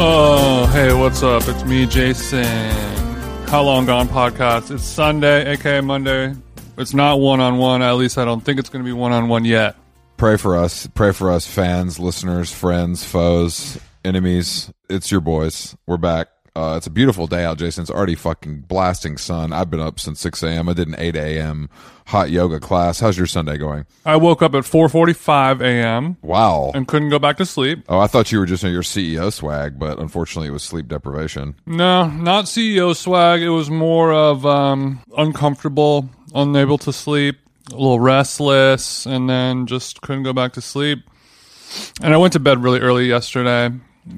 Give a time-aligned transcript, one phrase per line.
[0.00, 1.42] Oh, hey, what's up?
[1.48, 2.44] It's me, Jason.
[3.48, 4.70] How Long Gone podcast.
[4.70, 6.36] It's Sunday, aka Monday.
[6.76, 7.82] It's not one on one.
[7.82, 9.74] At least I don't think it's going to be one on one yet.
[10.16, 10.86] Pray for us.
[10.94, 14.70] Pray for us, fans, listeners, friends, foes, enemies.
[14.88, 15.76] It's your boys.
[15.88, 16.28] We're back.
[16.56, 17.82] Uh, it's a beautiful day out, Jason.
[17.82, 19.52] It's already fucking blasting sun.
[19.52, 20.68] I've been up since 6 a.m.
[20.68, 21.68] I did an 8 a.m.
[22.06, 23.00] hot yoga class.
[23.00, 23.86] How's your Sunday going?
[24.04, 26.16] I woke up at 4:45 a.m.
[26.22, 26.72] Wow.
[26.74, 27.84] and couldn't go back to sleep.
[27.88, 30.88] Oh, I thought you were just in your CEO swag, but unfortunately it was sleep
[30.88, 31.54] deprivation.
[31.66, 33.40] No, not CEO swag.
[33.42, 37.38] It was more of um, uncomfortable, unable to sleep,
[37.70, 41.00] a little restless, and then just couldn't go back to sleep.
[42.02, 43.70] And I went to bed really early yesterday.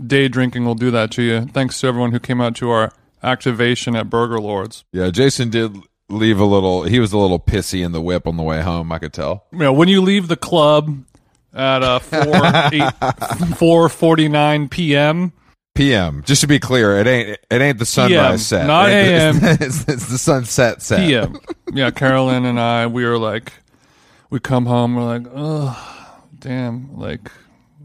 [0.07, 1.47] Day drinking will do that to you.
[1.47, 2.93] Thanks to everyone who came out to our
[3.23, 4.85] activation at Burger Lords.
[4.93, 5.77] Yeah, Jason did
[6.09, 8.91] leave a little, he was a little pissy in the whip on the way home,
[8.93, 9.45] I could tell.
[9.53, 11.05] You know, when you leave the club
[11.53, 15.33] at uh, 4 4:49 p.m.
[15.75, 16.23] PM.
[16.25, 18.67] Just to be clear, it ain't it ain't the sunrise set.
[18.67, 19.37] not It AM.
[19.61, 21.01] It's, it's the sunset set.
[21.01, 21.39] PM.
[21.73, 23.53] yeah, Carolyn and I, we were like,
[24.31, 27.31] we come home, we're like, oh, damn, like,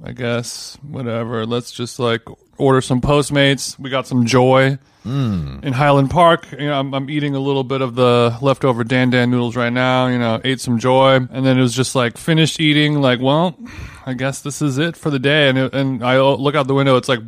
[0.05, 1.47] I guess, whatever.
[1.47, 2.21] Let's just like
[2.57, 3.77] order some Postmates.
[3.79, 5.59] We got some joy hmm.
[5.63, 6.51] in Highland Park.
[6.51, 9.73] You know, I'm, I'm eating a little bit of the leftover Dan Dan noodles right
[9.73, 10.05] now.
[10.07, 13.01] You know, ate some joy, and then it was just like finished eating.
[13.01, 13.57] Like, well,
[14.05, 15.49] I guess this is it for the day.
[15.49, 16.97] And it, and I oh, look out the window.
[16.97, 17.21] It's like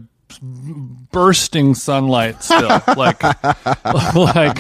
[1.12, 2.68] bursting sunlight still
[2.98, 3.24] like
[4.14, 4.58] like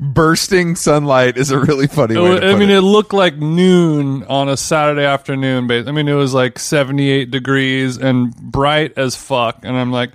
[0.00, 2.78] Bursting sunlight is a really funny way I mean, it.
[2.78, 5.70] it looked like noon on a Saturday afternoon.
[5.70, 9.58] I mean, it was like 78 degrees and bright as fuck.
[9.62, 10.12] And I'm like,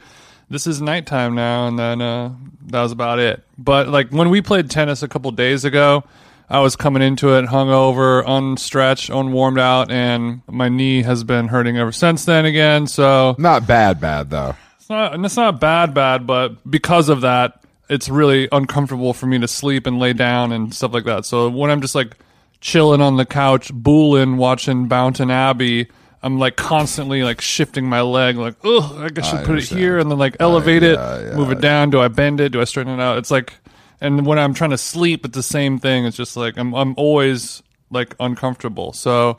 [0.49, 1.67] this is nighttime now.
[1.67, 2.33] And then uh,
[2.67, 3.43] that was about it.
[3.59, 6.03] But like when we played tennis a couple days ago,
[6.49, 11.77] I was coming into it hungover, unstretched, unwarmed out, and my knee has been hurting
[11.77, 12.87] ever since then again.
[12.87, 14.55] So Not bad, bad though.
[14.79, 19.27] it's not, and it's not bad, bad, but because of that, it's really uncomfortable for
[19.27, 21.25] me to sleep and lay down and stuff like that.
[21.25, 22.17] So when I'm just like
[22.61, 25.87] chilling on the couch, booling, watching Downton Abbey,
[26.23, 29.57] I'm like constantly like shifting my leg, like, oh, I guess I should I put
[29.59, 31.35] it here and then like elevate it, yeah, yeah.
[31.35, 31.91] move it down.
[31.91, 32.51] Do I bend it?
[32.51, 33.19] Do I straighten it out?
[33.19, 33.53] It's like,
[34.01, 36.05] and when I'm trying to sleep, it's the same thing.
[36.05, 38.93] It's just like I'm I'm always like uncomfortable.
[38.93, 39.37] So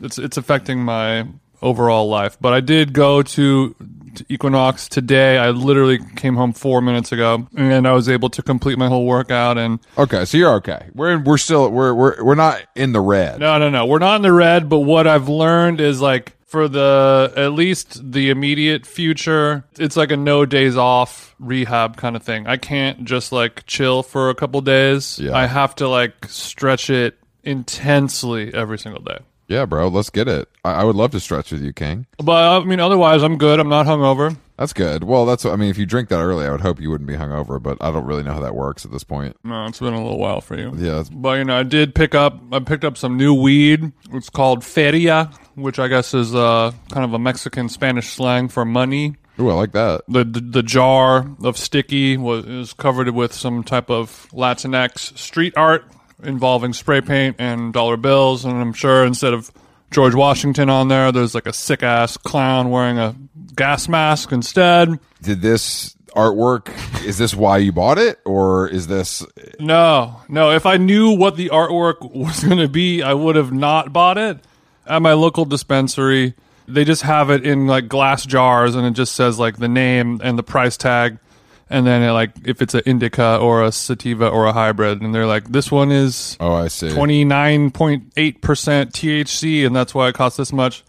[0.00, 1.26] it's it's affecting my
[1.64, 2.36] overall life.
[2.40, 3.74] But I did go to,
[4.14, 5.38] to Equinox today.
[5.38, 9.06] I literally came home four minutes ago, and I was able to complete my whole
[9.06, 9.58] workout.
[9.58, 10.90] And Okay, so you're okay.
[10.94, 13.40] We're we're still we're we're we're not in the red.
[13.40, 14.68] no, no, no, we're not in the red.
[14.68, 20.12] But what I've learned is like for the at least the immediate future, it's like
[20.12, 22.46] a no days off rehab kind of thing.
[22.46, 25.18] I can't just like chill for a couple days.
[25.18, 25.36] Yeah.
[25.36, 29.18] I have to like stretch it intensely every single day.
[29.48, 30.48] Yeah, bro, let's get it.
[30.64, 32.06] I, I would love to stretch with you, King.
[32.18, 33.60] But I mean, otherwise, I'm good.
[33.60, 34.36] I'm not hungover.
[34.56, 35.02] That's good.
[35.04, 37.14] Well, that's I mean, if you drink that early, I would hope you wouldn't be
[37.16, 39.36] hungover, but I don't really know how that works at this point.
[39.44, 40.72] No, it's been a little while for you.
[40.76, 42.40] Yeah, it's- But you know, I did pick up.
[42.52, 43.92] I picked up some new weed.
[44.12, 48.64] It's called feria, which I guess is uh, kind of a Mexican Spanish slang for
[48.64, 49.16] money.
[49.40, 50.02] ooh, I like that.
[50.08, 55.52] The, the the jar of sticky was is covered with some type of Latinx street
[55.56, 55.84] art
[56.26, 58.44] involving spray paint and dollar bills.
[58.44, 59.50] And I'm sure instead of
[59.90, 63.14] George Washington on there, there's like a sick ass clown wearing a
[63.54, 64.98] gas mask instead.
[65.22, 66.70] Did this artwork?
[67.04, 69.24] Is this why you bought it, or is this?
[69.60, 70.50] No, no.
[70.50, 74.18] If I knew what the artwork was going to be, I would have not bought
[74.18, 74.38] it.
[74.86, 76.34] At my local dispensary,
[76.68, 80.20] they just have it in like glass jars, and it just says like the name
[80.22, 81.18] and the price tag,
[81.74, 85.14] and then it, like if it's an indica or a sativa or a hybrid, and
[85.14, 86.90] they're like, this one is Oh, I see.
[86.92, 90.84] twenty nine point eight percent THC, and that's why it costs this much.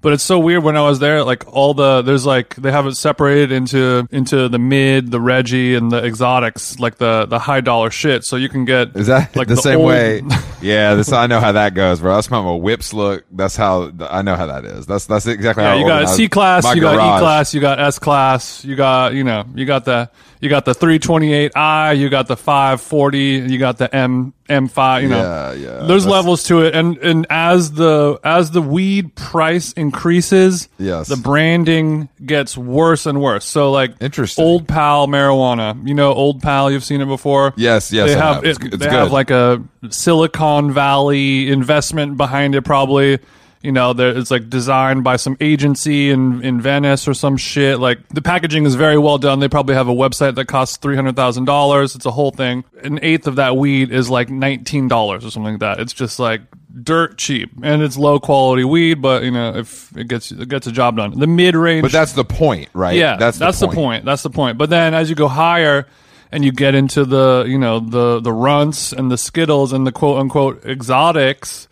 [0.00, 2.86] But it's so weird when I was there, like all the there's like they have
[2.86, 7.60] it separated into into the mid, the Reggie, and the exotics, like the the high
[7.60, 8.24] dollar shit.
[8.24, 10.22] So you can get Is that like the, same old- way?
[10.60, 12.16] Yeah, this I know how that goes, bro.
[12.16, 13.24] That's my whips look.
[13.30, 14.86] That's how I know how that is.
[14.86, 16.94] That's that's exactly Yeah, how you got C class, you got.
[16.94, 20.10] E class, you got S class, you got you know you got the
[20.40, 23.18] you got the 328i, you got the 540,
[23.48, 25.02] you got the M M5.
[25.02, 29.14] You know, Yeah, yeah, There's levels to it, and and as the as the weed
[29.14, 31.08] price increases, Yes.
[31.08, 33.44] the branding gets worse and worse.
[33.44, 34.44] So like Interesting.
[34.44, 37.52] Old Pal marijuana, you know, Old Pal, you've seen it before.
[37.56, 38.44] Yes, yes, they I have, have.
[38.44, 43.18] It, g- it's they have like a Silicon Valley investment behind it, probably.
[43.60, 47.80] You know, there, it's like designed by some agency in, in Venice or some shit.
[47.80, 49.40] Like the packaging is very well done.
[49.40, 51.96] They probably have a website that costs three hundred thousand dollars.
[51.96, 52.64] It's a whole thing.
[52.84, 55.80] An eighth of that weed is like nineteen dollars or something like that.
[55.80, 56.42] It's just like
[56.82, 59.02] dirt cheap, and it's low quality weed.
[59.02, 61.82] But you know, if it gets it gets a job done, the mid range.
[61.82, 62.94] But that's the point, right?
[62.94, 64.04] Yeah, that's that's, the, the, point.
[64.04, 64.58] That's the point.
[64.58, 65.86] But then as you go higher
[66.30, 69.92] and you get into the you know the the runts and the skittles and the
[69.92, 71.68] quote unquote exotics,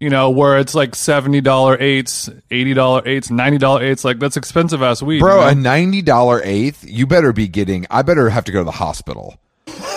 [0.00, 4.18] you know where it's like seventy dollar eights, eighty dollar eights, ninety dollar eights, like
[4.18, 5.48] that's expensive ass weed, Bro, you know?
[5.48, 7.86] a ninety dollar eighth, you better be getting.
[7.90, 9.38] I better have to go to the hospital.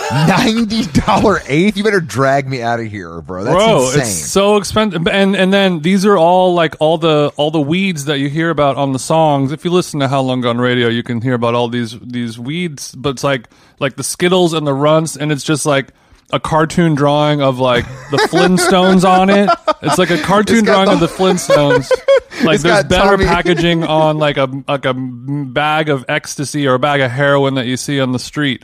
[0.09, 3.44] Ninety dollar eighth, you better drag me out of here, bro.
[3.44, 4.01] That's Bro, insane.
[4.03, 8.05] it's so expensive, and and then these are all like all the all the weeds
[8.05, 9.51] that you hear about on the songs.
[9.51, 12.39] If you listen to How Long Gone Radio, you can hear about all these these
[12.39, 12.95] weeds.
[12.95, 15.89] But it's like like the Skittles and the Runts, and it's just like
[16.33, 19.50] a cartoon drawing of like the Flintstones on it.
[19.81, 21.89] It's like a cartoon drawing the- of the Flintstones.
[22.44, 26.75] Like It's there's better Tommy- packaging on like a like a bag of ecstasy or
[26.75, 28.63] a bag of heroin that you see on the street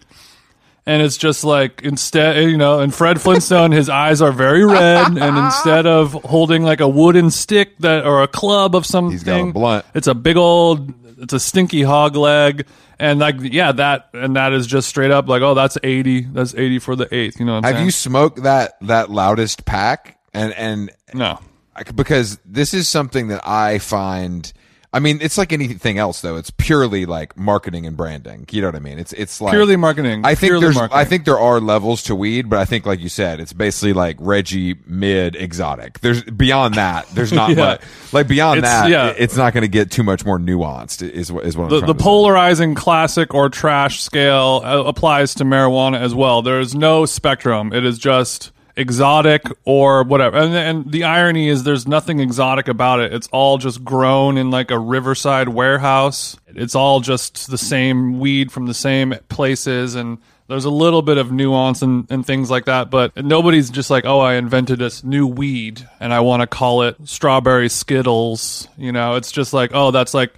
[0.85, 5.17] and it's just like instead you know and fred flintstone his eyes are very red
[5.17, 9.23] and instead of holding like a wooden stick that or a club of something He's
[9.23, 9.85] got a blunt.
[9.95, 10.93] it's a big old
[11.23, 12.65] it's a stinky hog leg
[12.99, 16.53] and like yeah that and that is just straight up like oh that's 80 that's
[16.53, 20.19] 80 for the eighth you know have saying you smoked that that loudest pack?
[20.33, 21.39] And and no
[21.75, 24.51] I- because this is something that I find.
[24.95, 26.35] I mean, it's like anything else, though.
[26.35, 28.45] It's purely like marketing and branding.
[28.51, 28.99] You know what I mean?
[28.99, 30.21] It's it's like Purely marketing.
[30.23, 30.99] I think Purely there's marketing.
[30.99, 33.93] I think there are levels to weed, but I think like you said, it's basically
[33.93, 35.99] like Reggie mid exotic.
[36.01, 37.07] There's beyond that.
[37.09, 37.55] There's not Yeah.
[37.55, 37.81] much
[38.13, 38.89] like beyond It's- that.
[38.89, 39.07] yeah.
[39.07, 41.01] it- It's not going to get too much more nuanced.
[41.01, 42.03] Is what is what the, the to say.
[42.03, 46.43] polarizing classic or trash scale uh, applies to marijuana as well.
[46.43, 47.73] There is no spectrum.
[47.73, 50.37] It is just exotic or whatever.
[50.37, 53.13] And, and the irony is there's nothing exotic about it.
[53.13, 56.37] It's all just grown in like a riverside warehouse.
[56.47, 60.17] It's all just the same weed from the same places and
[60.47, 64.05] there's a little bit of nuance and, and things like that, but nobody's just like,
[64.05, 68.67] oh, I invented this new weed and I want to call it strawberry Skittles.
[68.77, 70.33] You know, it's just like, oh, that's like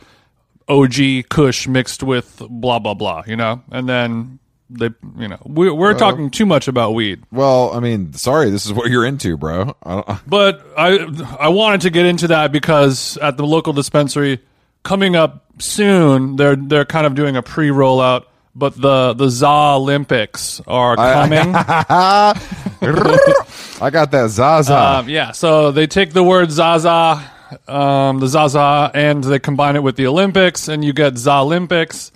[0.67, 5.69] OG Kush mixed with blah blah blah, you know, and then they, you know, we,
[5.69, 7.23] we're talking too much about weed.
[7.31, 9.75] Well, I mean, sorry, this is what you're into, bro.
[9.83, 10.99] I But I
[11.39, 14.39] I wanted to get into that because at the local dispensary
[14.83, 18.25] coming up soon, they're they're kind of doing a pre rollout.
[18.57, 21.53] But the the ZA Olympics are coming.
[23.81, 24.77] I got that Zaza.
[24.77, 27.21] Um, yeah, so they take the word Zaza,
[27.67, 32.13] um, the Zaza, and they combine it with the Olympics, and you get Za Olympics.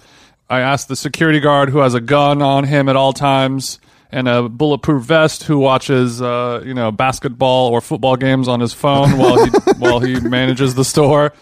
[0.49, 3.79] I asked the security guard who has a gun on him at all times
[4.11, 8.73] and a bulletproof vest who watches, uh, you know, basketball or football games on his
[8.73, 11.33] phone while he while he manages the store,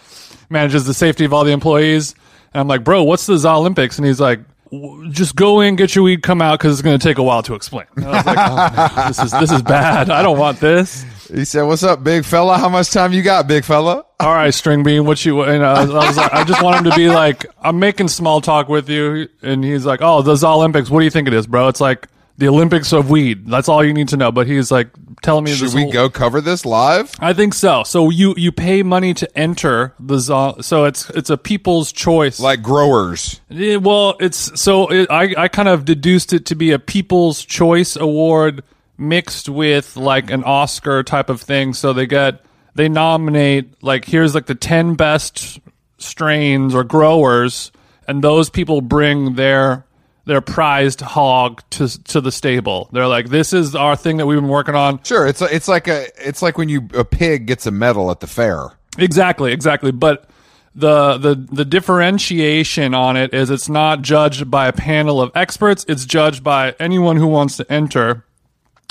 [0.50, 2.16] manages the safety of all the employees.
[2.54, 3.98] And I'm like, bro, what's the Olympics?
[3.98, 4.40] And he's like.
[4.72, 7.24] "W- Just go in, get your weed, come out, because it's going to take a
[7.24, 7.86] while to explain.
[7.96, 10.10] And I was like, oh, no, this is this is bad.
[10.10, 11.04] I don't want this.
[11.34, 12.58] he said, "What's up, big fella?
[12.58, 15.42] How much time you got, big fella?" all right, string bean, what you?
[15.44, 18.08] And I was, I was like, I just want him to be like, I'm making
[18.08, 20.90] small talk with you, and he's like, oh, those Olympics.
[20.90, 21.68] What do you think it is, bro?
[21.68, 22.08] It's like
[22.38, 23.48] the Olympics of weed.
[23.48, 24.32] That's all you need to know.
[24.32, 24.90] But he's like
[25.22, 27.12] telling me Should we whole- go cover this live?
[27.20, 27.84] I think so.
[27.84, 30.20] So you you pay money to enter the.
[30.62, 32.40] So it's it's a people's choice.
[32.40, 33.42] Like growers.
[33.50, 37.44] Yeah, well, it's so it, I I kind of deduced it to be a People's
[37.44, 38.64] Choice Award
[39.00, 41.74] mixed with like an Oscar type of thing.
[41.74, 42.44] So they get
[42.76, 45.60] they nominate like here's like the ten best
[45.98, 47.72] strains or growers,
[48.08, 49.84] and those people bring their
[50.28, 52.90] their prized hog to to the stable.
[52.92, 55.88] They're like, "This is our thing that we've been working on." Sure, it's it's like
[55.88, 58.72] a it's like when you a pig gets a medal at the fair.
[58.98, 59.92] Exactly, exactly.
[59.92, 60.30] But
[60.76, 65.86] the the the differentiation on it is it's not judged by a panel of experts.
[65.88, 68.26] It's judged by anyone who wants to enter.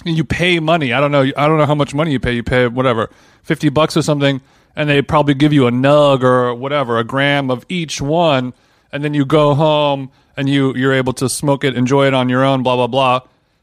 [0.05, 0.95] You pay money.
[0.95, 1.31] I don't know.
[1.37, 2.33] I don't know how much money you pay.
[2.33, 3.11] You pay whatever,
[3.43, 4.41] fifty bucks or something,
[4.75, 8.55] and they probably give you a nug or whatever, a gram of each one,
[8.91, 12.29] and then you go home and you you're able to smoke it, enjoy it on
[12.29, 13.21] your own, blah blah blah,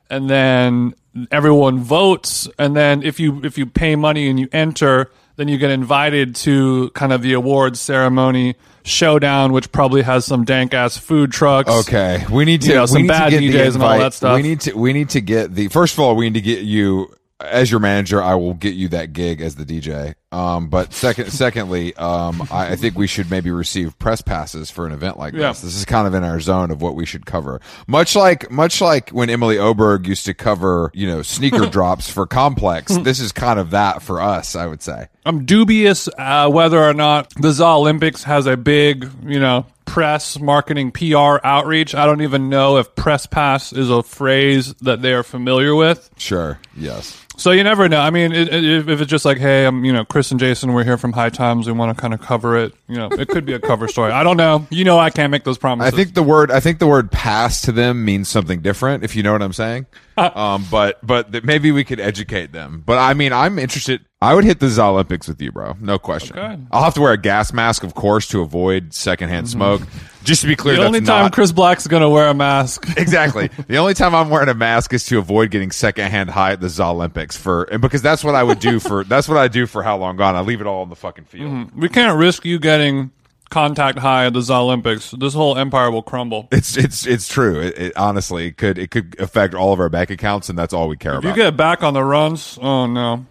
[0.09, 0.93] and then
[1.31, 5.57] everyone votes, and then if you if you pay money and you enter, then you
[5.57, 10.97] get invited to kind of the awards ceremony showdown, which probably has some dank ass
[10.97, 11.69] food trucks.
[11.69, 13.83] Okay, we need to You know, we some need bad to get the DJs and
[13.83, 14.35] all that stuff.
[14.35, 16.63] We need to we need to get the first of all we need to get
[16.63, 18.21] you as your manager.
[18.21, 20.15] I will get you that gig as the DJ.
[20.31, 24.85] Um, but second, secondly, um, I, I think we should maybe receive press passes for
[24.85, 25.49] an event like Yeah.
[25.49, 25.61] this.
[25.61, 27.59] This is kind of in our zone of what we should cover.
[27.87, 32.25] Much like much like when Emily Oberg used to cover, you know, sneaker drops for
[32.25, 32.95] Complex.
[32.97, 34.55] This is kind of that for us.
[34.55, 35.07] I would say.
[35.25, 40.39] I'm dubious uh, whether or not the ZA Olympics has a big, you know, press
[40.39, 41.95] marketing PR outreach.
[41.95, 46.09] I don't even know if press pass is a phrase that they are familiar with.
[46.17, 46.59] Sure.
[46.75, 47.19] Yes.
[47.37, 47.99] So you never know.
[47.99, 50.73] I mean, it, it, if it's just like, hey, I'm, you know, Chris and Jason,
[50.73, 51.67] we're here from High Times.
[51.67, 52.73] We want to kind of cover it.
[52.87, 54.11] You know, it could be a cover story.
[54.11, 54.67] I don't know.
[54.69, 55.93] You know, I can't make those promises.
[55.93, 59.03] I think the word I think the word pass to them means something different.
[59.03, 59.87] If you know what I'm saying,
[60.17, 62.83] um, but but th- maybe we could educate them.
[62.85, 64.01] But I mean, I'm interested.
[64.21, 65.75] I would hit the Olympics with you, bro.
[65.81, 66.37] No question.
[66.37, 66.55] Okay.
[66.55, 66.65] Mm-hmm.
[66.71, 69.81] I'll have to wear a gas mask, of course, to avoid secondhand smoke.
[70.23, 72.87] Just to be clear, the that's only time not Chris Black's gonna wear a mask.
[72.97, 76.61] exactly the only time I'm wearing a mask is to avoid getting secondhand high at
[76.61, 79.47] the ZA Olympics for, and because that's what I would do for that's what I
[79.47, 80.35] do for how long gone.
[80.35, 81.51] I leave it all in the fucking field.
[81.51, 81.79] Mm-hmm.
[81.79, 83.11] we can't risk you getting
[83.49, 85.11] contact high at the ZA Olympics.
[85.11, 86.47] This whole empire will crumble.
[86.51, 87.61] It's it's it's true.
[87.61, 90.73] It, it honestly it could it could affect all of our bank accounts, and that's
[90.73, 91.23] all we care about.
[91.23, 91.37] You about.
[91.37, 93.25] get back on the runs, oh no,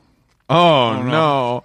[0.49, 1.65] oh, oh no.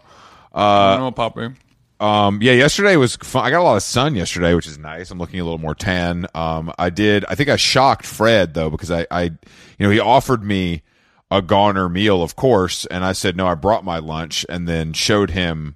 [0.53, 1.50] oh, uh, no, Poppy.
[1.99, 3.45] Um, yeah, yesterday was fun.
[3.45, 5.09] I got a lot of sun yesterday, which is nice.
[5.09, 6.27] I'm looking a little more tan.
[6.35, 7.25] Um, I did.
[7.27, 9.31] I think I shocked Fred though because I, I, you
[9.79, 10.83] know, he offered me
[11.29, 13.46] a goner meal, of course, and I said no.
[13.48, 15.75] I brought my lunch, and then showed him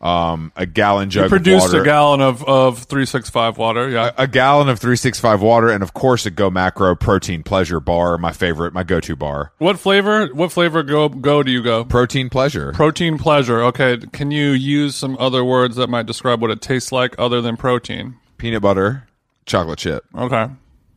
[0.00, 1.80] um a gallon jug of Produced water.
[1.80, 3.88] a gallon of of three six five water.
[3.88, 4.10] Yeah.
[4.18, 8.74] a gallon of 365 water and of course a GoMacro protein pleasure bar my favorite
[8.74, 10.26] my go-to bar What flavor?
[10.34, 11.84] What flavor go go do you go?
[11.84, 13.60] protein pleasure Protein pleasure.
[13.62, 17.40] Okay, can you use some other words that might describe what it tastes like other
[17.40, 18.16] than protein?
[18.36, 19.06] peanut butter
[19.46, 20.48] chocolate chip Okay,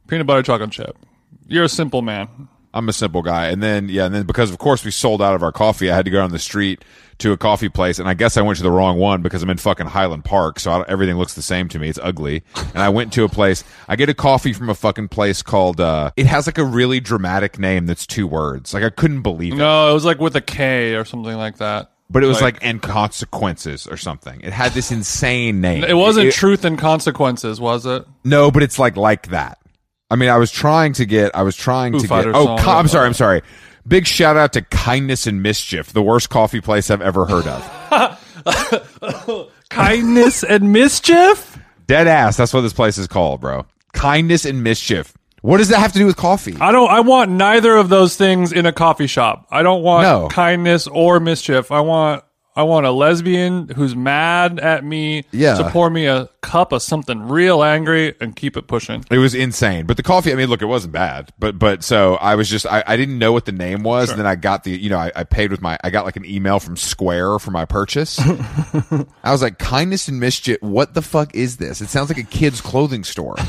[0.07, 0.97] peanut butter chocolate chip.
[1.47, 2.49] You're a simple man.
[2.73, 3.47] I'm a simple guy.
[3.47, 5.95] And then, yeah, and then because of course we sold out of our coffee, I
[5.95, 6.83] had to go down the street
[7.19, 7.99] to a coffee place.
[7.99, 10.59] And I guess I went to the wrong one because I'm in fucking Highland Park.
[10.59, 11.87] So I everything looks the same to me.
[11.89, 12.43] It's ugly.
[12.55, 15.79] And I went to a place, I get a coffee from a fucking place called,
[15.79, 18.73] uh, it has like a really dramatic name that's two words.
[18.73, 19.57] Like I couldn't believe it.
[19.57, 21.91] No, it was like with a K or something like that.
[22.09, 24.41] But it was Like- like, and consequences or something.
[24.41, 25.83] It had this insane name.
[25.83, 28.05] It wasn't It- truth and consequences, was it?
[28.23, 29.59] No, but it's like like that.
[30.09, 31.35] I mean, I was trying to get.
[31.35, 32.39] I was trying Foo to Fighters get.
[32.41, 33.07] Oh, co- I'm sorry.
[33.07, 33.41] I'm sorry.
[33.87, 39.49] Big shout out to Kindness and Mischief, the worst coffee place I've ever heard of.
[39.69, 41.57] Kindness and mischief.
[41.87, 42.37] Dead ass.
[42.37, 43.65] That's what this place is called, bro.
[43.93, 45.13] Kindness and Mischief.
[45.41, 46.55] What does that have to do with coffee?
[46.61, 46.89] I don't.
[46.89, 49.45] I want neither of those things in a coffee shop.
[49.51, 50.27] I don't want No.
[50.29, 51.71] kindness or mischief.
[51.71, 52.23] I want.
[52.55, 55.55] I want a lesbian who's mad at me Yeah.
[55.55, 59.03] to pour me a cup of something real angry and keep it pushing.
[59.09, 59.85] It was insane.
[59.85, 61.31] But the coffee, I mean, look, it wasn't bad.
[61.39, 64.09] But but so I was just I, I didn't know what the name was.
[64.11, 66.15] And then I got the you know, I, I paid with my I got like
[66.15, 68.19] an email from Square for my purchase.
[69.23, 71.81] I was like, kindness and mischief, what the fuck is this?
[71.81, 73.35] It sounds like a kid's clothing store.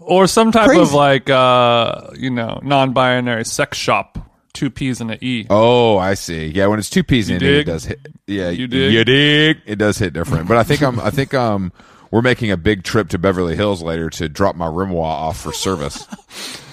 [0.00, 0.80] Or some type Crazy.
[0.80, 4.16] of like, uh, you know, non-binary sex shop.
[4.58, 5.46] Two P's and an E.
[5.48, 6.46] Oh, I see.
[6.48, 8.00] Yeah, when it's two P's in E, it does hit.
[8.26, 8.92] Yeah, You dig?
[8.92, 9.58] You dig?
[9.66, 10.48] It does hit different.
[10.48, 10.98] But I think I'm.
[10.98, 11.70] I think um,
[12.10, 15.52] we're making a big trip to Beverly Hills later to drop my Rimowa off for
[15.52, 16.06] service.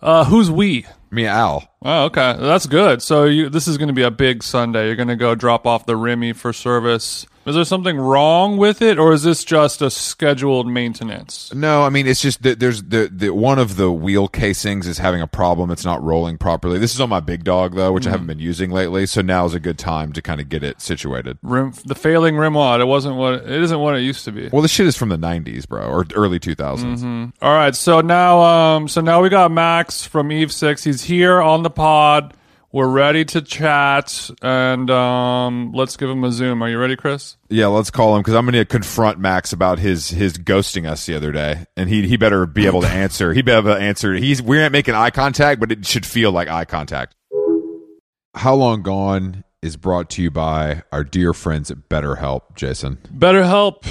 [0.00, 0.84] Uh, who's we?
[1.12, 1.71] Me and Al.
[1.84, 3.02] Oh, okay, that's good.
[3.02, 4.86] So you, this is going to be a big Sunday.
[4.86, 7.26] You're going to go drop off the Remy for service.
[7.44, 11.52] Is there something wrong with it, or is this just a scheduled maintenance?
[11.52, 14.98] No, I mean it's just that there's the, the one of the wheel casings is
[14.98, 15.72] having a problem.
[15.72, 16.78] It's not rolling properly.
[16.78, 19.06] This is on my big dog though, which I haven't been using lately.
[19.06, 21.36] So now is a good time to kind of get it situated.
[21.42, 22.80] Rim, the failing Rimwad.
[22.80, 24.48] It wasn't what it isn't what it used to be.
[24.52, 27.32] Well, this shit is from the '90s, bro, or early 2000s.
[27.42, 30.84] All right, so now, um, so now we got Max from Eve Six.
[30.84, 32.34] He's here on the pod.
[32.70, 36.62] We're ready to chat, and um, let's give him a Zoom.
[36.62, 37.36] Are you ready, Chris?
[37.50, 41.04] Yeah, let's call him because I'm going to confront Max about his his ghosting us
[41.04, 43.34] the other day, and he he better be able to answer.
[43.34, 44.14] He better be able to answer.
[44.14, 47.14] He's we're not making eye contact, but it should feel like eye contact.
[48.34, 52.96] How long gone is brought to you by our dear friends at BetterHelp, Jason.
[53.14, 53.86] BetterHelp.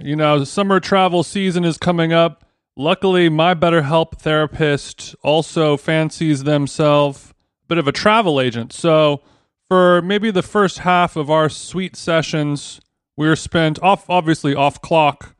[0.00, 2.44] You know, summer travel season is coming up.
[2.76, 7.30] Luckily, my BetterHelp therapist also fancies themselves
[7.64, 8.72] a bit of a travel agent.
[8.72, 9.20] So,
[9.68, 12.80] for maybe the first half of our sweet sessions,
[13.16, 15.34] we were spent off, obviously off clock,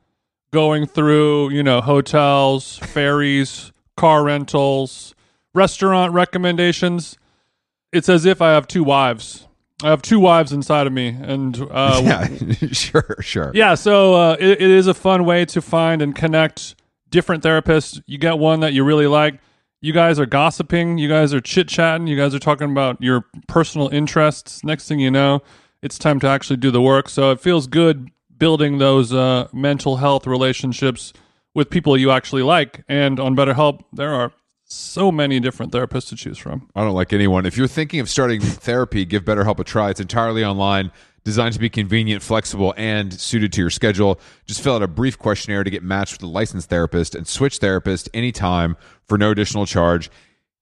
[0.51, 5.15] going through, you know, hotels, ferries, car rentals,
[5.55, 7.17] restaurant recommendations.
[7.91, 9.47] It's as if I have two wives.
[9.83, 12.27] I have two wives inside of me, and uh, yeah,
[12.71, 13.51] sure, sure.
[13.55, 16.75] Yeah, so uh, it, it is a fun way to find and connect
[17.13, 18.01] different therapists.
[18.07, 19.39] You get one that you really like.
[19.81, 20.97] You guys are gossiping.
[20.97, 22.07] You guys are chit chatting.
[22.07, 24.63] You guys are talking about your personal interests.
[24.63, 25.43] Next thing you know,
[25.83, 27.07] it's time to actually do the work.
[27.07, 31.13] So it feels good building those uh, mental health relationships
[31.53, 32.83] with people you actually like.
[32.89, 36.67] And on BetterHelp, there are so many different therapists to choose from.
[36.75, 37.45] I don't like anyone.
[37.45, 39.91] If you're thinking of starting therapy, give BetterHelp a try.
[39.91, 40.91] It's entirely online,
[41.23, 44.19] designed to be convenient, flexible, and suited to your schedule.
[44.45, 47.57] Just fill out a brief questionnaire to get matched with a licensed therapist and switch
[47.57, 48.75] therapist anytime
[49.07, 50.09] for no additional charge.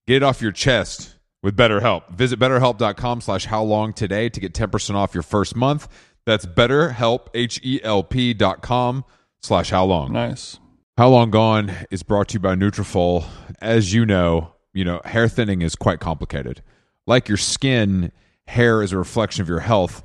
[0.06, 2.10] Get it off your chest with BetterHelp.
[2.10, 5.88] Visit betterhelp.com slash how long today to get 10% off your first month.
[6.24, 9.04] That's betterhelp, H-E-L-P dot com
[9.40, 10.12] slash how long.
[10.12, 10.58] Nice.
[10.98, 13.24] How Long Gone is brought to you by Nutrafol.
[13.60, 16.62] As you know, you know, hair thinning is quite complicated.
[17.06, 18.12] Like your skin,
[18.46, 20.04] hair is a reflection of your health.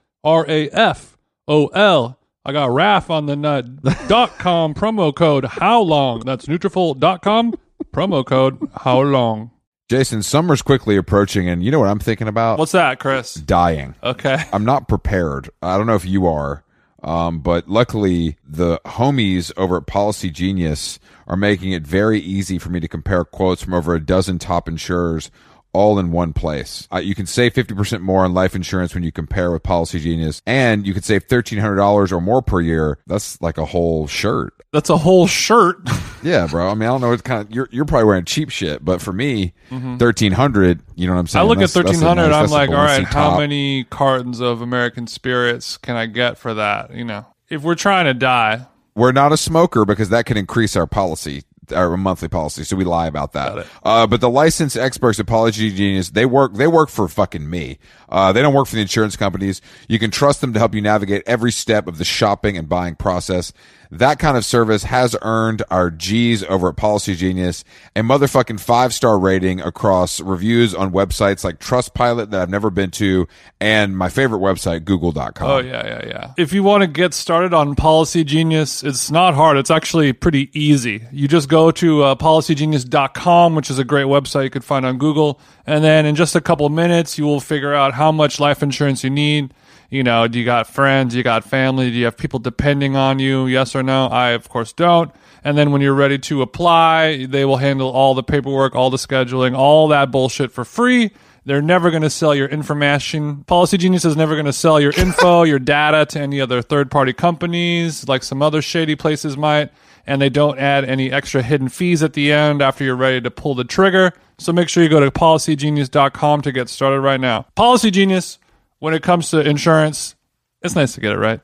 [0.23, 2.17] N-U-T-R-A-F-O-L.
[2.43, 3.83] I got RAF on the nut.
[4.07, 6.21] dot com promo code how long.
[6.21, 7.53] That's Nutrafol.com
[7.93, 9.51] promo code how long.
[9.89, 12.57] Jason, summer's quickly approaching, and you know what I'm thinking about?
[12.57, 13.33] What's that, Chris?
[13.35, 13.93] Dying.
[14.01, 14.37] Okay.
[14.53, 15.49] I'm not prepared.
[15.61, 16.63] I don't know if you are.
[17.03, 22.69] Um, but luckily, the homies over at Policy Genius are making it very easy for
[22.69, 25.29] me to compare quotes from over a dozen top insurers
[25.73, 26.87] all in one place.
[26.93, 30.41] Uh, you can save 50% more on life insurance when you compare with Policy Genius,
[30.45, 32.97] and you can save $1,300 or more per year.
[33.07, 34.53] That's like a whole shirt.
[34.71, 35.77] That's a whole shirt.
[36.23, 36.69] yeah, bro.
[36.69, 39.01] I mean, I don't know what kind of, you're, you're probably wearing cheap shit, but
[39.01, 39.97] for me, mm-hmm.
[39.97, 41.43] 1300 you know what I'm saying?
[41.43, 45.07] I look that's, at 1300 nice, I'm like, all right, how many cartons of American
[45.07, 46.93] spirits can I get for that?
[46.93, 48.67] You know, if we're trying to die.
[48.93, 51.43] We're not a smoker because that could increase our policy
[51.73, 53.67] our monthly policy, so we lie about that.
[53.83, 57.77] Uh, but the licensed experts at Policy Genius, they work, they work for fucking me.
[58.09, 59.61] Uh, they don't work for the insurance companies.
[59.87, 62.95] You can trust them to help you navigate every step of the shopping and buying
[62.95, 63.53] process.
[63.91, 68.93] That kind of service has earned our G's over at Policy Genius a motherfucking five
[68.93, 73.27] star rating across reviews on websites like Trustpilot that I've never been to
[73.59, 75.49] and my favorite website, google.com.
[75.49, 76.33] Oh, yeah, yeah, yeah.
[76.37, 79.57] If you want to get started on Policy Genius, it's not hard.
[79.57, 81.05] It's actually pretty easy.
[81.11, 84.99] You just go to uh, policygenius.com, which is a great website you could find on
[84.99, 85.37] Google.
[85.67, 89.03] And then in just a couple minutes, you will figure out how much life insurance
[89.03, 89.53] you need
[89.91, 91.11] you know, do you got friends?
[91.11, 91.91] Do you got family?
[91.91, 93.45] Do you have people depending on you?
[93.45, 94.07] Yes or no?
[94.07, 95.11] I, of course, don't.
[95.43, 98.97] And then when you're ready to apply, they will handle all the paperwork, all the
[98.97, 101.11] scheduling, all that bullshit for free.
[101.43, 103.43] They're never going to sell your information.
[103.45, 106.89] Policy Genius is never going to sell your info, your data to any other third
[106.89, 109.71] party companies like some other shady places might.
[110.07, 113.29] And they don't add any extra hidden fees at the end after you're ready to
[113.29, 114.13] pull the trigger.
[114.37, 117.47] So make sure you go to policygenius.com to get started right now.
[117.55, 118.39] Policy Genius,
[118.81, 120.15] when it comes to insurance,
[120.63, 121.39] it's nice to get it right.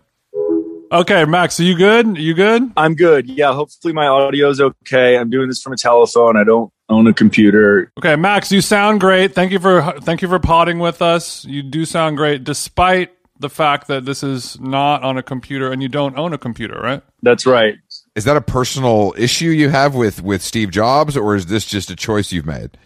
[0.92, 2.18] Okay, Max, are you good?
[2.18, 2.72] Are you good?
[2.76, 3.30] I'm good.
[3.30, 5.18] Yeah, hopefully my audio is okay.
[5.18, 6.36] I'm doing this from a telephone.
[6.36, 7.92] I don't own a computer.
[8.00, 9.36] Okay, Max, you sound great.
[9.36, 11.46] Thank you for thank you for potting with us.
[11.46, 15.84] You do sound great, despite the fact that this is not on a computer and
[15.84, 17.04] you don't own a computer, right?
[17.22, 17.76] That's right.
[18.16, 21.92] Is that a personal issue you have with with Steve Jobs, or is this just
[21.92, 22.78] a choice you've made?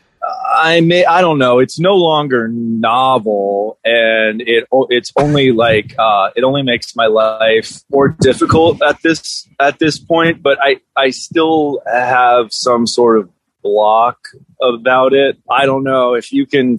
[0.61, 1.57] I may I don't know.
[1.57, 7.81] It's no longer novel, and it it's only like uh, it only makes my life
[7.89, 10.43] more difficult at this at this point.
[10.43, 13.29] But I I still have some sort of
[13.63, 14.19] block
[14.61, 15.37] about it.
[15.49, 16.77] I don't know if you can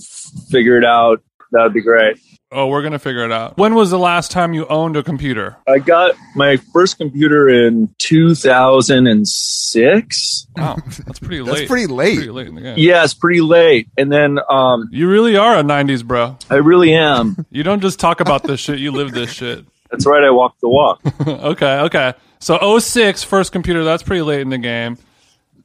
[0.51, 1.21] figure it out.
[1.51, 2.19] That would be great.
[2.55, 3.57] Oh, we're gonna figure it out.
[3.57, 5.57] When was the last time you owned a computer?
[5.67, 10.47] I got my first computer in 2006.
[10.57, 11.55] Wow, that's pretty late.
[11.55, 12.17] That's pretty late.
[12.17, 12.75] Pretty late in the game.
[12.79, 13.89] Yeah, it's pretty late.
[13.97, 16.37] And then um, You really are a '90s bro.
[16.51, 17.47] I really am.
[17.55, 18.79] You don't just talk about this shit.
[18.79, 19.65] You live this shit.
[19.91, 20.25] That's right.
[20.25, 21.01] I walked the walk.
[21.27, 22.15] okay, okay.
[22.39, 23.85] So 06, first computer.
[23.85, 24.97] That's pretty late in the game.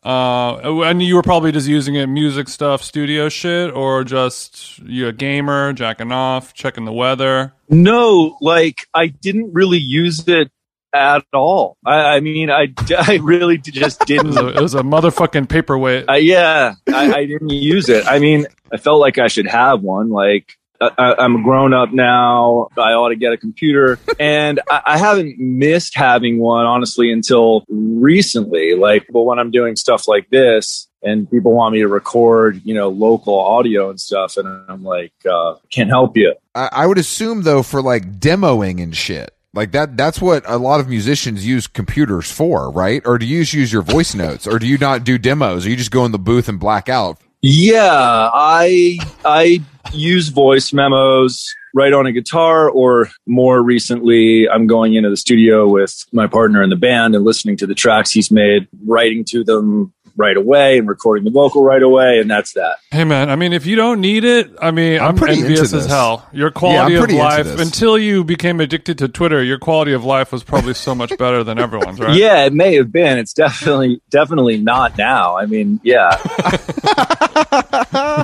[0.04, 5.08] Uh, and you were probably just using it music stuff, studio shit, or just you
[5.08, 7.54] a gamer, jacking off, checking the weather.
[7.70, 10.52] No, like I didn't really use it
[10.94, 11.78] at all.
[11.86, 14.38] I, I mean, I, I really just It was, didn't.
[14.38, 16.06] a, it was a motherfucking paperweight.
[16.08, 18.06] I, yeah, I, I didn't use it.
[18.08, 20.10] I mean, I felt like I should have one.
[20.10, 22.68] Like I, I'm grown up now.
[22.78, 27.64] I ought to get a computer, and I, I haven't missed having one honestly until
[27.70, 28.76] recently.
[28.76, 30.88] Like, but when I'm doing stuff like this.
[31.04, 35.14] And people want me to record, you know, local audio and stuff, and I'm like,
[35.30, 36.34] uh, can't help you.
[36.56, 39.32] I, I would assume though for like demoing and shit.
[39.54, 43.02] Like that that's what a lot of musicians use computers for, right?
[43.06, 44.46] Or do you just use your voice notes?
[44.46, 45.66] Or do you not do demos?
[45.66, 47.20] Or you just go in the booth and black out?
[47.42, 49.62] Yeah, I I
[49.94, 55.68] use voice memos right on a guitar or more recently I'm going into the studio
[55.68, 59.44] with my partner in the band and listening to the tracks he's made, writing to
[59.44, 62.78] them right away and recording the vocal right away and that's that.
[62.90, 65.72] Hey man, I mean, if you don't need it, I mean, I'm I'm, pretty envious
[65.72, 66.28] into as hell.
[66.34, 70.32] Your quality I'm of life, until you became addicted to Twitter, your quality of life
[70.32, 72.16] was probably so much better than everyone's, right?
[72.16, 73.20] Yeah, it may have been.
[73.20, 75.38] It's definitely definitely not now.
[75.38, 76.18] I mean, yeah.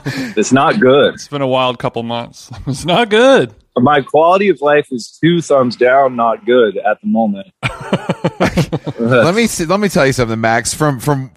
[0.36, 1.14] it's not good.
[1.16, 2.50] It's been a wild couple months.
[2.68, 3.54] It's not good.
[3.78, 7.48] My quality of life is two thumbs down, not good at the moment.
[9.00, 10.74] let me see, let me tell you something, Max.
[10.74, 11.32] From from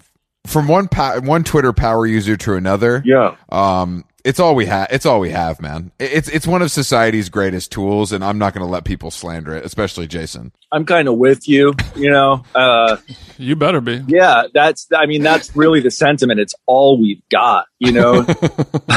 [0.45, 3.35] from one po- one Twitter power user to another, Yeah.
[3.49, 4.89] um, it's all we have.
[4.91, 5.91] It's all we have, man.
[5.99, 9.55] It's it's one of society's greatest tools, and I'm not going to let people slander
[9.55, 10.51] it, especially Jason.
[10.69, 12.43] I'm kind of with you, you know.
[12.53, 12.97] Uh
[13.37, 14.03] You better be.
[14.07, 14.87] Yeah, that's.
[14.93, 16.39] I mean, that's really the sentiment.
[16.39, 17.67] It's all we've got.
[17.79, 18.15] You know.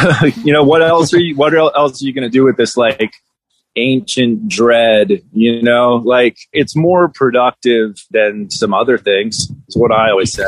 [0.43, 1.37] you know what else are you?
[1.37, 3.13] What else are you going to do with this like
[3.77, 5.23] ancient dread?
[5.33, 9.49] You know, like it's more productive than some other things.
[9.69, 10.47] Is what I always say.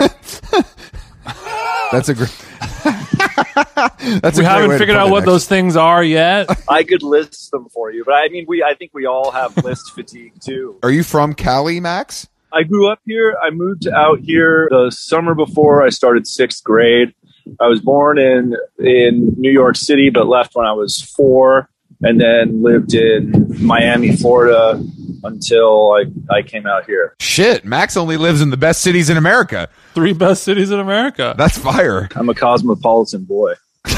[1.93, 2.52] That's a great.
[4.21, 5.27] That's We a great way haven't figured out what Max.
[5.27, 6.49] those things are yet.
[6.69, 8.63] I could list them for you, but I mean, we.
[8.63, 10.79] I think we all have list fatigue too.
[10.83, 12.29] Are you from Cali, Max?
[12.53, 13.37] I grew up here.
[13.43, 17.15] I moved out here the summer before I started sixth grade.
[17.61, 21.69] I was born in in New York City, but left when I was four,
[22.03, 24.83] and then lived in Miami, Florida,
[25.25, 26.05] until I,
[26.35, 27.15] I came out here.
[27.21, 29.69] Shit, Max only lives in the best cities in America.
[29.95, 31.35] Three best cities in America.
[31.37, 32.09] That's fire.
[32.17, 33.55] I'm a cosmopolitan boy.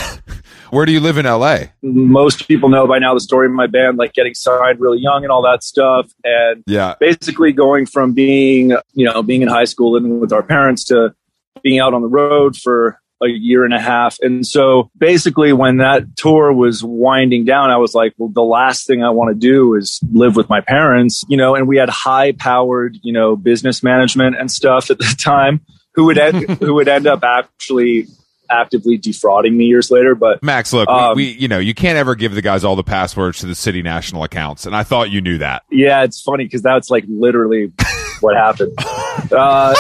[0.71, 1.59] Where do you live in LA?
[1.83, 5.23] Most people know by now the story of my band, like getting signed really young
[5.23, 6.95] and all that stuff, and Yeah.
[6.99, 11.15] basically going from being you know being in high school living with our parents to
[11.63, 15.79] being out on the road for a year and a half and so basically when
[15.79, 19.39] that tour was winding down i was like well the last thing i want to
[19.39, 23.37] do is live with my parents you know and we had high powered you know
[23.37, 25.61] business management and stuff at the time
[25.95, 28.07] who would end who would end up actually
[28.51, 31.97] actively defrauding me years later but Max, look, Um, we, we, you know, you can't
[31.97, 35.11] ever give the guys all the passwords to the city national accounts, and I thought
[35.11, 35.63] you knew that.
[35.71, 37.73] Yeah, it's funny because that's like literally
[38.21, 38.77] what happened.
[39.31, 39.73] Uh,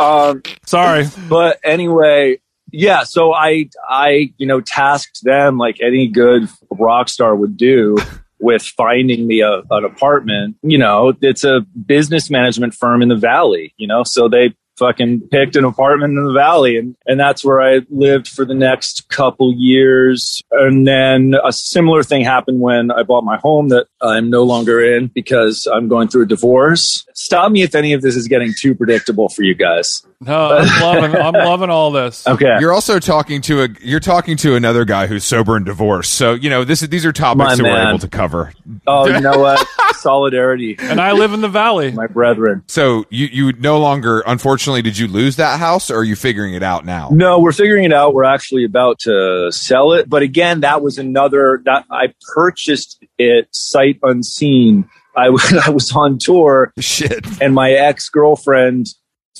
[0.00, 1.06] um, Sorry.
[1.28, 2.38] but anyway,
[2.72, 3.04] yeah.
[3.04, 7.96] So I, I, you know, tasked them like any good rock star would do
[8.40, 10.56] with finding me a, an apartment.
[10.62, 13.74] You know, it's a business management firm in the valley.
[13.76, 17.60] You know, so they fucking picked an apartment in the valley and, and that's where
[17.60, 20.42] I lived for the next couple years.
[20.52, 24.80] And then a similar thing happened when I bought my home that I'm no longer
[24.80, 27.06] in because I'm going through a divorce.
[27.14, 30.04] Stop me if any of this is getting too predictable for you guys.
[30.22, 31.16] No, I'm loving.
[31.16, 32.26] I'm loving all this.
[32.26, 32.58] Okay.
[32.60, 36.12] You're also talking to a you're talking to another guy who's sober and divorced.
[36.12, 38.52] So you know this is these are topics My that we're able to cover.
[38.86, 39.66] Oh, you know what?
[39.94, 41.92] solidarity, And I live in the valley.
[41.92, 42.64] my brethren.
[42.68, 46.54] So you you no longer unfortunately did you lose that house or are you figuring
[46.54, 47.10] it out now?
[47.12, 48.14] No, we're figuring it out.
[48.14, 53.48] We're actually about to sell it, but again, that was another that I purchased it
[53.52, 54.88] sight unseen.
[55.16, 55.26] I,
[55.66, 57.26] I was on tour Shit.
[57.40, 58.86] and my ex girlfriend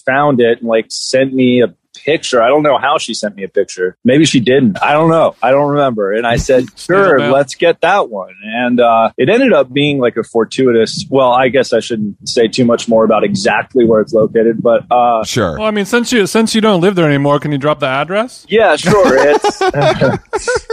[0.05, 2.43] found it and like sent me a picture.
[2.43, 3.97] I don't know how she sent me a picture.
[4.05, 4.83] Maybe she didn't.
[4.83, 5.35] I don't know.
[5.43, 6.13] I don't remember.
[6.13, 7.33] And I said, sure, mail.
[7.33, 8.35] let's get that one.
[8.43, 11.05] And uh, it ended up being like a fortuitous.
[11.11, 14.85] Well, I guess I shouldn't say too much more about exactly where it's located, but
[14.91, 15.59] uh, Sure.
[15.59, 17.87] Well, I mean, since you since you don't live there anymore, can you drop the
[17.87, 18.47] address?
[18.49, 19.03] yeah, sure.
[19.07, 19.61] It's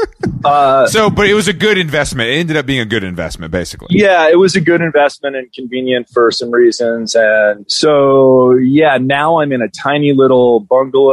[0.45, 2.30] uh, So, but it was a good investment.
[2.30, 3.88] It ended up being a good investment, basically.
[3.91, 7.15] yeah, it was a good investment and convenient for some reasons.
[7.15, 11.07] And so, yeah, now I'm in a tiny little bungalow,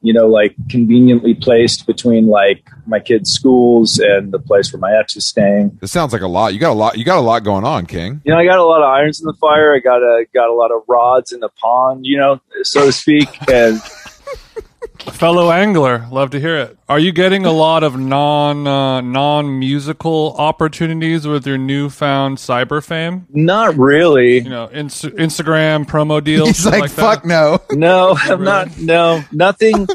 [0.00, 4.96] you know, like conveniently placed between like my kids' schools and the place where my
[4.96, 5.76] ex is staying.
[5.80, 6.54] This sounds like a lot.
[6.54, 6.98] You got a lot.
[6.98, 8.20] You got a lot going on, King.
[8.24, 9.74] You know, I got a lot of irons in the fire.
[9.74, 12.92] I got a got a lot of rods in the pond, you know, so to
[12.92, 13.28] speak.
[13.50, 13.80] And
[15.12, 16.78] Fellow angler, love to hear it.
[16.88, 22.84] Are you getting a lot of non uh, non musical opportunities with your newfound cyber
[22.84, 23.26] fame?
[23.30, 24.38] not really.
[24.38, 26.48] You know, ins- Instagram promo deals.
[26.48, 27.28] He's like, like fuck that?
[27.28, 27.60] no.
[27.70, 28.78] No, I'm not.
[28.78, 29.86] No, nothing.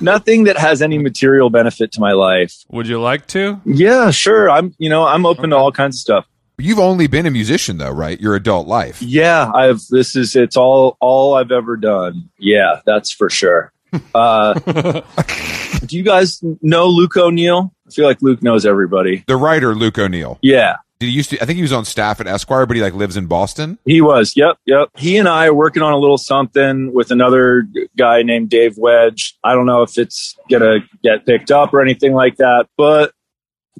[0.00, 2.54] nothing that has any material benefit to my life.
[2.70, 3.60] Would you like to?
[3.64, 4.50] Yeah, sure.
[4.50, 4.74] I'm.
[4.78, 6.26] You know, I'm open to all kinds of stuff.
[6.58, 8.20] You've only been a musician though, right?
[8.20, 9.00] Your adult life.
[9.00, 9.80] Yeah, I've.
[9.90, 10.36] This is.
[10.36, 10.96] It's all.
[11.00, 12.28] All I've ever done.
[12.38, 13.72] Yeah, that's for sure.
[14.14, 14.54] Uh,
[15.86, 17.72] do you guys know Luke O'Neill?
[17.86, 19.24] I feel like Luke knows everybody.
[19.26, 20.38] The writer Luke O'Neill.
[20.42, 21.40] Yeah, Did he used to?
[21.40, 23.78] I think he was on staff at Esquire, but he like lives in Boston.
[23.84, 24.36] he was.
[24.36, 24.88] Yep, yep.
[24.96, 29.38] He and I are working on a little something with another guy named Dave Wedge.
[29.44, 33.12] I don't know if it's gonna get picked up or anything like that, but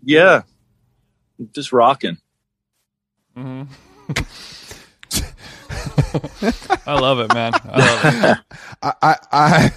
[0.03, 0.43] yeah,
[1.53, 2.19] just rocking.
[3.37, 3.63] hmm
[6.87, 7.53] I love it, man.
[7.69, 8.39] I love it.
[8.83, 9.71] I, I, I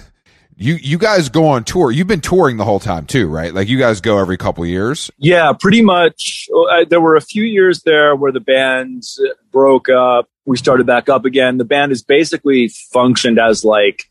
[0.60, 1.90] you, you guys go on tour.
[1.90, 3.54] You've been touring the whole time too, right?
[3.54, 5.10] Like you guys go every couple years.
[5.16, 6.48] Yeah, pretty much.
[6.54, 9.04] Uh, there were a few years there where the band
[9.50, 10.28] broke up.
[10.44, 11.56] We started back up again.
[11.56, 14.09] The band has basically functioned as like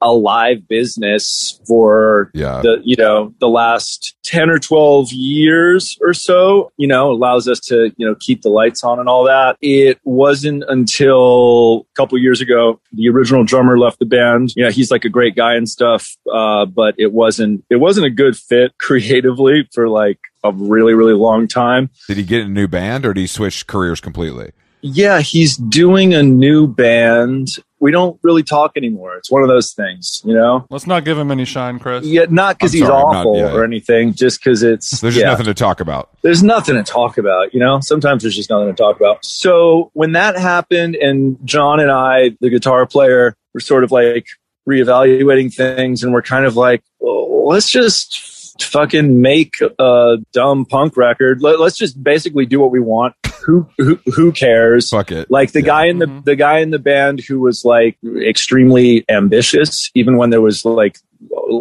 [0.00, 2.60] a live business for Yeah.
[2.62, 7.58] the you know the last 10 or 12 years or so you know allows us
[7.60, 12.18] to you know keep the lights on and all that it wasn't until a couple
[12.18, 15.68] years ago the original drummer left the band yeah he's like a great guy and
[15.68, 20.94] stuff uh, but it wasn't it wasn't a good fit creatively for like a really
[20.94, 24.52] really long time Did he get a new band or did he switch careers completely?
[24.80, 27.48] Yeah he's doing a new band
[27.80, 31.16] we don't really talk anymore it's one of those things you know Let's not give
[31.18, 32.04] him any shine, Chris.
[32.04, 33.52] yeah not because he's sorry, I'm not- awful yeah.
[33.52, 36.10] or anything just because it's There's just nothing to talk about.
[36.22, 37.80] there's nothing to talk about, you know?
[37.80, 39.24] Sometimes there's just nothing to talk about.
[39.24, 44.26] So when that happened and John and I, the guitar player, were sort of like
[44.68, 50.96] reevaluating things and we're kind of like, well, let's just fucking make a dumb punk
[50.96, 51.42] record.
[51.42, 53.14] Let, us just basically do what we want.
[53.48, 54.90] Who, who, who cares?
[54.90, 55.30] Fuck it.
[55.30, 55.66] like the Yeah.
[55.66, 56.24] guy in the Mhm.
[56.24, 60.98] the guy in the band who was like extremely ambitious even when there was like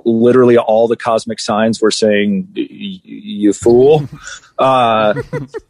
[0.05, 4.07] literally all the cosmic signs were saying "Y- y- you fool
[4.59, 5.13] uh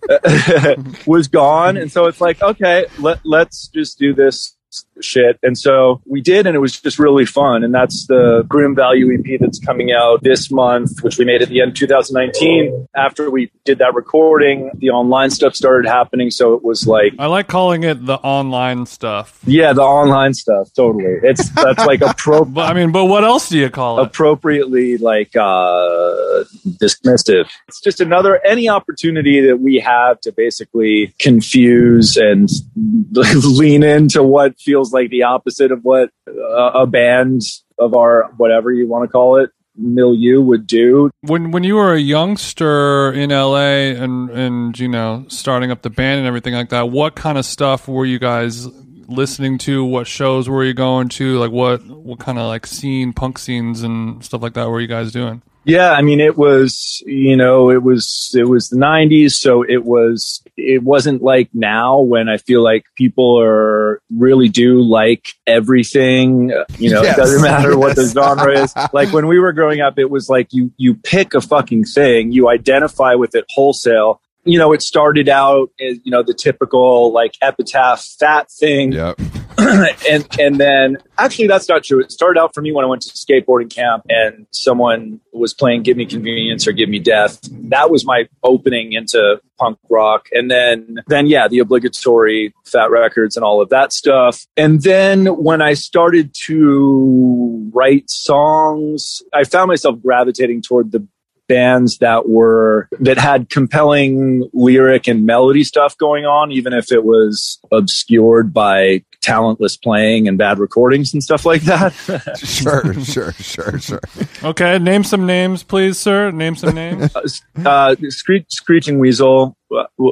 [1.05, 4.56] was gone and so it's like okay let, let's just do this
[5.01, 8.75] shit and so we did and it was just really fun and that's the grim
[8.75, 12.87] value ep that's coming out this month which we made at the end of 2019
[12.95, 17.27] after we did that recording the online stuff started happening so it was like I
[17.27, 19.39] like calling it the online stuff.
[19.45, 21.19] yeah, the online stuff, totally.
[21.23, 24.05] It's that's like appro- But I mean, but what else do you call it?
[24.07, 26.43] appropriately like uh
[26.81, 27.49] dismissive.
[27.67, 32.49] It's just another any opportunity that we have to basically confuse and
[33.11, 37.41] lean into what feels like the opposite of what uh, a band
[37.79, 39.49] of our whatever you want to call it
[39.79, 41.09] milieu would do.
[41.21, 45.89] when when you were a youngster in LA and and you know starting up the
[45.89, 48.67] band and everything like that, what kind of stuff were you guys
[49.07, 49.85] listening to?
[49.85, 51.37] What shows were you going to?
[51.37, 54.87] Like what what kind of like scene, punk scenes and stuff like that were you
[54.87, 55.41] guys doing?
[55.67, 59.83] Yeah, I mean, it was, you know, it was, it was the '90s, so it
[59.83, 66.49] was, it wasn't like now when I feel like people are really do like everything.
[66.77, 67.15] You know, Yes.
[67.15, 68.73] it doesn't matter what the genre is.
[68.93, 72.31] Like when we were growing up, it was like you you pick a fucking thing,
[72.31, 74.19] you identify with it wholesale.
[74.45, 79.19] You know, it started out as you know the typical like epitaph fat thing Yep.
[80.09, 81.99] and and then actually that's not true.
[81.99, 85.83] It started out for me when I went to skateboarding camp and someone was playing
[85.83, 90.49] "Give Me Convenience" or "Give Me Death." That was my opening into punk rock, and
[90.49, 94.45] then then yeah, the obligatory Fat Wreck Chords and all of that stuff.
[94.55, 101.07] And then when I started to write songs, I found myself gravitating toward the
[101.47, 107.03] bands that were that had compelling lyric and melody stuff going on even if it
[107.03, 111.91] was obscured by talentless playing and bad recordings and stuff like that
[112.37, 113.99] sure, sure, sure, sure.
[114.43, 116.31] Okay, name some names, please, sir.
[116.31, 117.13] Name some names.
[117.65, 119.57] uh, Screech, screeching weasel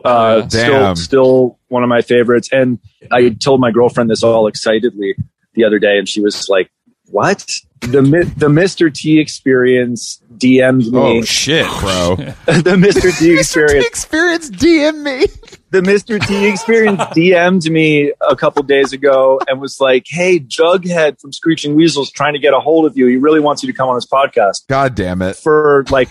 [0.03, 0.49] uh, Damn.
[0.49, 2.79] still still one of my favorites and
[3.11, 5.15] i told my girlfriend this all excitedly
[5.53, 6.69] the other day and she was like
[7.09, 7.45] what
[7.81, 8.01] the
[8.37, 12.15] the mr t experience dm'd me Oh shit, bro.
[12.47, 15.27] the mr t experience experience DM me.
[15.75, 16.25] The Mr.
[16.25, 21.75] T experience DM'd me a couple days ago and was like, Hey, Jughead from Screeching
[21.75, 23.07] Weasels trying to get a hold of you.
[23.07, 24.67] He really wants you to come on his podcast.
[24.67, 25.35] God damn it.
[25.35, 26.09] For like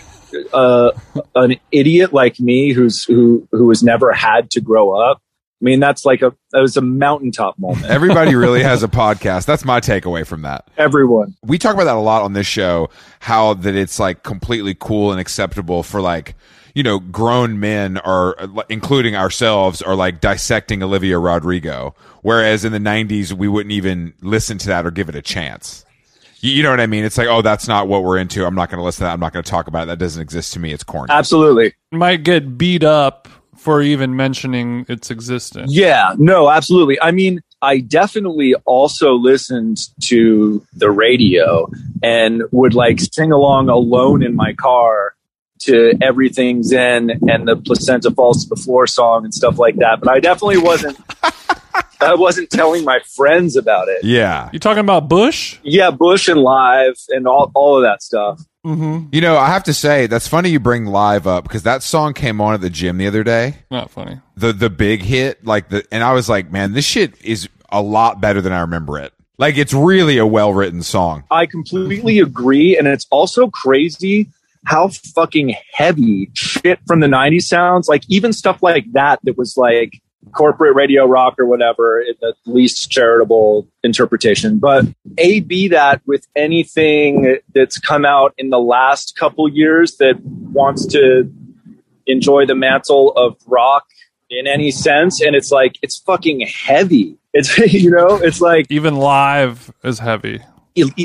[0.53, 0.91] uh,
[1.33, 5.21] an idiot like me who's who who has never had to grow up.
[5.61, 7.85] I mean, that's like a that was a mountaintop moment.
[7.85, 9.45] Everybody really has a podcast.
[9.45, 10.67] That's my takeaway from that.
[10.77, 11.35] Everyone.
[11.43, 15.11] We talk about that a lot on this show, how that it's like completely cool
[15.11, 16.35] and acceptable for like,
[16.75, 18.35] you know, grown men are,
[18.69, 21.95] including ourselves, are like dissecting Olivia Rodrigo.
[22.21, 25.85] Whereas in the 90s, we wouldn't even listen to that or give it a chance.
[26.41, 27.05] You, you know what I mean?
[27.05, 28.45] It's like, oh, that's not what we're into.
[28.45, 29.13] I'm not going to listen to that.
[29.13, 29.85] I'm not going to talk about it.
[29.87, 30.73] That doesn't exist to me.
[30.73, 31.11] It's corny.
[31.11, 31.73] Absolutely.
[31.93, 35.73] Might get beat up for even mentioning its existence.
[35.73, 37.01] Yeah, no, absolutely.
[37.01, 41.67] I mean, I definitely also listened to the radio
[42.03, 45.14] and would like sing along alone in my car
[45.59, 49.99] to Everything Zen and the Placenta Falls to the Floor song and stuff like that.
[49.99, 50.97] But I definitely wasn't.
[52.01, 54.03] I wasn't telling my friends about it.
[54.03, 54.49] Yeah.
[54.51, 55.59] You talking about Bush?
[55.63, 58.41] Yeah, Bush and Live and all, all of that stuff.
[58.65, 59.09] Mm-hmm.
[59.11, 62.13] You know, I have to say, that's funny you bring live up because that song
[62.13, 63.57] came on at the gym the other day.
[63.69, 64.19] Not funny.
[64.35, 67.81] The the big hit, like the and I was like, man, this shit is a
[67.81, 69.13] lot better than I remember it.
[69.37, 71.25] Like it's really a well written song.
[71.29, 72.75] I completely agree.
[72.75, 74.29] And it's also crazy
[74.65, 77.87] how fucking heavy shit from the 90s sounds.
[77.87, 80.01] Like even stuff like that, that was like
[80.31, 84.59] corporate radio rock or whatever, the least charitable interpretation.
[84.59, 84.85] But
[85.17, 90.85] A, B that with anything that's come out in the last couple years that wants
[90.87, 91.31] to
[92.07, 93.85] enjoy the mantle of rock
[94.29, 95.21] in any sense.
[95.21, 97.17] And it's like, it's fucking heavy.
[97.33, 100.41] It's, you know, it's like, Even live is heavy.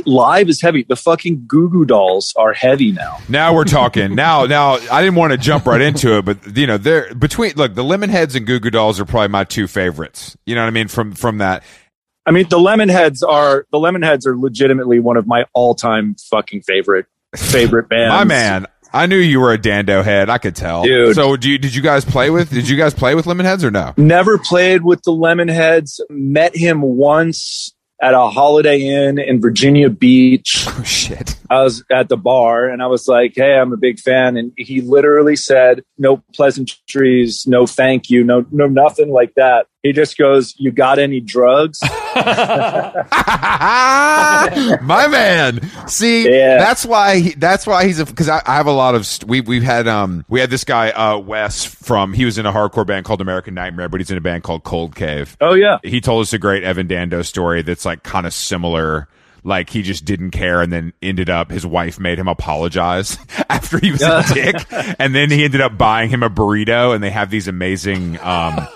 [0.06, 0.84] Live is heavy.
[0.88, 3.18] The fucking Goo Goo Dolls are heavy now.
[3.28, 4.14] Now we're talking.
[4.14, 7.54] now, now I didn't want to jump right into it, but you know, they're between
[7.54, 10.36] look, the Lemonheads and Goo Goo Dolls are probably my two favorites.
[10.46, 10.88] You know what I mean?
[10.88, 11.62] From from that.
[12.26, 17.06] I mean, the Lemonheads are the Lemonheads are legitimately one of my all-time fucking favorite
[17.36, 18.12] favorite bands.
[18.12, 20.28] My man, I knew you were a Dando head.
[20.28, 20.82] I could tell.
[20.82, 21.14] Dude.
[21.14, 22.50] So, do you, did you guys play with?
[22.50, 23.94] Did you guys play with Lemonheads or no?
[23.96, 26.00] Never played with the Lemonheads.
[26.10, 30.66] Met him once at a Holiday Inn in Virginia Beach.
[30.80, 31.36] Oh shit.
[31.50, 34.52] I was at the bar and I was like, "Hey, I'm a big fan," and
[34.56, 40.16] he literally said, "No pleasantries, no thank you, no no nothing like that." He just
[40.16, 41.80] goes, "You got any drugs?"
[44.82, 45.60] My man.
[45.88, 46.58] See, Yeah.
[46.58, 49.28] that's why he, that's why he's a because I, I have a lot of st-
[49.28, 52.52] we we've had um we had this guy uh Wes from he was in a
[52.52, 55.36] hardcore band called American Nightmare, but he's in a band called Cold Cave.
[55.40, 59.08] oh yeah, He told us a great Evan Dando story that's like kind of similar.
[59.44, 63.78] Like he just didn't care, and then ended up his wife made him apologize after
[63.78, 64.56] he was a dick,
[64.98, 68.66] and then he ended up buying him a burrito, and they have these amazing um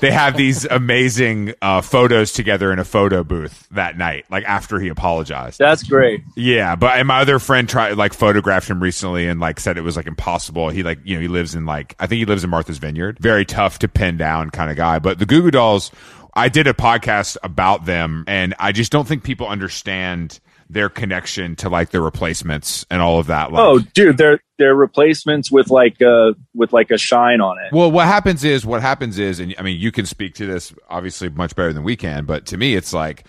[0.00, 4.80] they have these amazing uh, photos together in a photo booth that night, like after
[4.80, 5.58] he apologized.
[5.58, 6.22] that's great.
[6.34, 9.82] Yeah, but and my other friend tried like photographed him recently and like said it
[9.82, 10.70] was like impossible.
[10.70, 13.18] He like you know he lives in like I think he lives in Martha's Vineyard.
[13.20, 14.98] Very tough to pin down kind of guy.
[14.98, 15.92] But the Goo Goo Dolls,
[16.34, 20.40] I did a podcast about them, and I just don't think people understand
[20.70, 23.52] their connection to like the replacements and all of that.
[23.52, 27.72] Like, Oh, dude, they're they're replacements with like uh with like a shine on it.
[27.74, 30.72] Well, what happens is what happens is, and I mean, you can speak to this
[30.88, 33.24] obviously much better than we can, but to me, it's like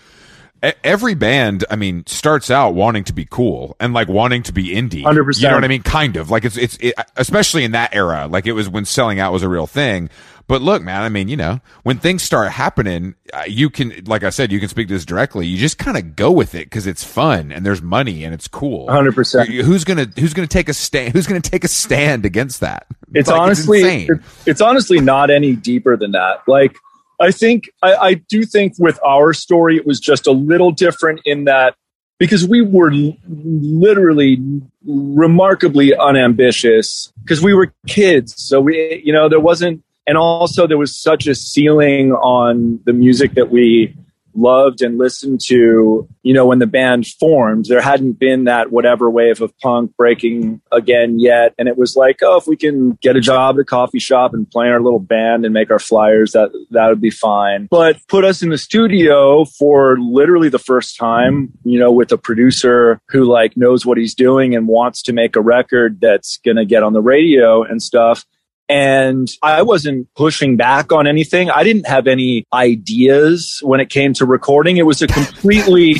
[0.83, 4.69] every band, I mean, starts out wanting to be cool and like wanting to be
[4.69, 5.03] indie.
[5.03, 5.41] 100%.
[5.41, 5.83] You know what I mean?
[5.83, 9.19] Kind of like it's it's it, especially in that era, like it was when selling
[9.19, 10.09] out was a real thing.
[10.47, 14.23] But look, man, I mean, you know, when things start happening, uh, you can, like
[14.23, 15.47] I said, you can speak to this directly.
[15.47, 18.47] You just kind of go with it because it's fun and there's money and it's
[18.47, 18.87] cool.
[18.87, 19.47] 100%.
[19.63, 21.13] Who's gonna Who's gonna take a stand?
[21.13, 22.87] Who's gonna take a stand against that?
[23.13, 24.07] It's Like, honestly insane.
[24.11, 26.41] it- it's honestly not any deeper than that.
[26.47, 26.75] Like
[27.21, 31.21] I think I, I do think with our story it was just a little different
[31.25, 31.75] in that
[32.19, 32.91] because we were
[33.27, 34.39] literally
[34.85, 38.33] remarkably unambitious because we were kids.
[38.37, 42.93] So we, you know, there wasn't, and also there was such a ceiling on the
[42.93, 43.95] music that we
[44.35, 47.65] loved and listened to, you know, when the band formed.
[47.65, 51.53] There hadn't been that whatever wave of punk breaking again yet.
[51.57, 54.33] And it was like, oh, if we can get a job at a coffee shop
[54.33, 57.67] and play our little band and make our flyers, that that would be fine.
[57.69, 62.17] But put us in the studio for literally the first time, you know, with a
[62.17, 66.65] producer who like knows what he's doing and wants to make a record that's gonna
[66.65, 68.25] get on the radio and stuff.
[68.69, 71.49] And I wasn't pushing back on anything.
[71.49, 74.77] I didn't have any ideas when it came to recording.
[74.77, 75.95] It was a completely,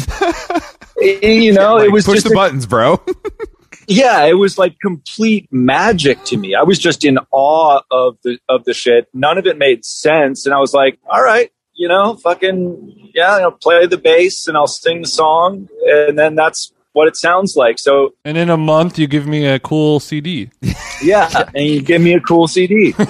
[1.01, 3.01] you know, Like, it was push just the a- buttons, bro.
[3.87, 6.55] yeah, it was like complete magic to me.
[6.55, 9.07] I was just in awe of the of the shit.
[9.13, 13.37] None of it made sense, and I was like, all right, you know, fucking yeah,
[13.37, 17.55] I'll play the bass and I'll sing the song, and then that's what it sounds
[17.55, 17.77] like.
[17.77, 20.49] So And in a month, you give me a cool CD.
[21.03, 22.93] yeah, and you give me a cool CD.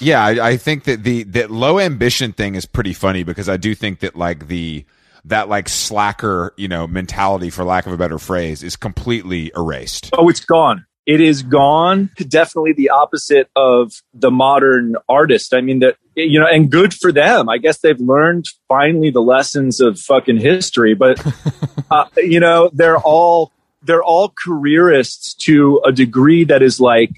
[0.00, 3.56] Yeah, I, I think that the that low ambition thing is pretty funny because I
[3.56, 4.84] do think that like the
[5.24, 10.10] that like slacker, you know, mentality for lack of a better phrase is completely erased.
[10.12, 10.86] Oh, it's gone.
[11.06, 12.10] It is gone.
[12.16, 15.54] Definitely the opposite of the modern artist.
[15.54, 17.48] I mean, that, you know, and good for them.
[17.48, 21.24] I guess they've learned finally the lessons of fucking history, but,
[21.90, 23.52] uh, you know, they're all,
[23.82, 27.10] they're all careerists to a degree that is like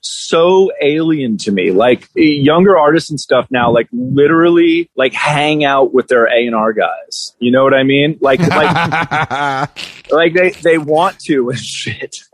[0.00, 1.70] so alien to me.
[1.70, 6.54] Like younger artists and stuff now, like literally like hang out with their A and
[6.54, 7.34] R guys.
[7.38, 8.18] You know what I mean?
[8.20, 9.70] Like, like,
[10.10, 12.18] like they, they want to and shit.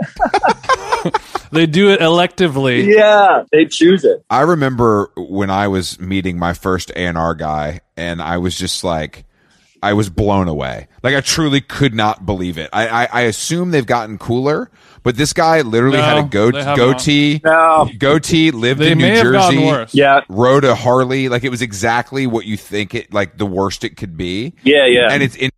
[1.55, 2.85] They do it electively.
[2.85, 4.25] Yeah, they choose it.
[4.29, 9.25] I remember when I was meeting my first A&R guy and I was just like
[9.81, 10.89] I was blown away.
[11.05, 12.71] Like I truly could not believe it.
[12.73, 14.69] I I, I assume they've gotten cooler,
[15.05, 17.89] but this guy literally No, had a goat, they goatee, No.
[17.99, 19.95] goatee, lived They in New Jersey, worse.
[19.95, 21.29] Yeah, rode a Harley.
[21.29, 24.55] Like it was exactly what you think it like the worst it could be.
[24.65, 25.09] yeah, yeah.
[25.13, 25.51] And it's in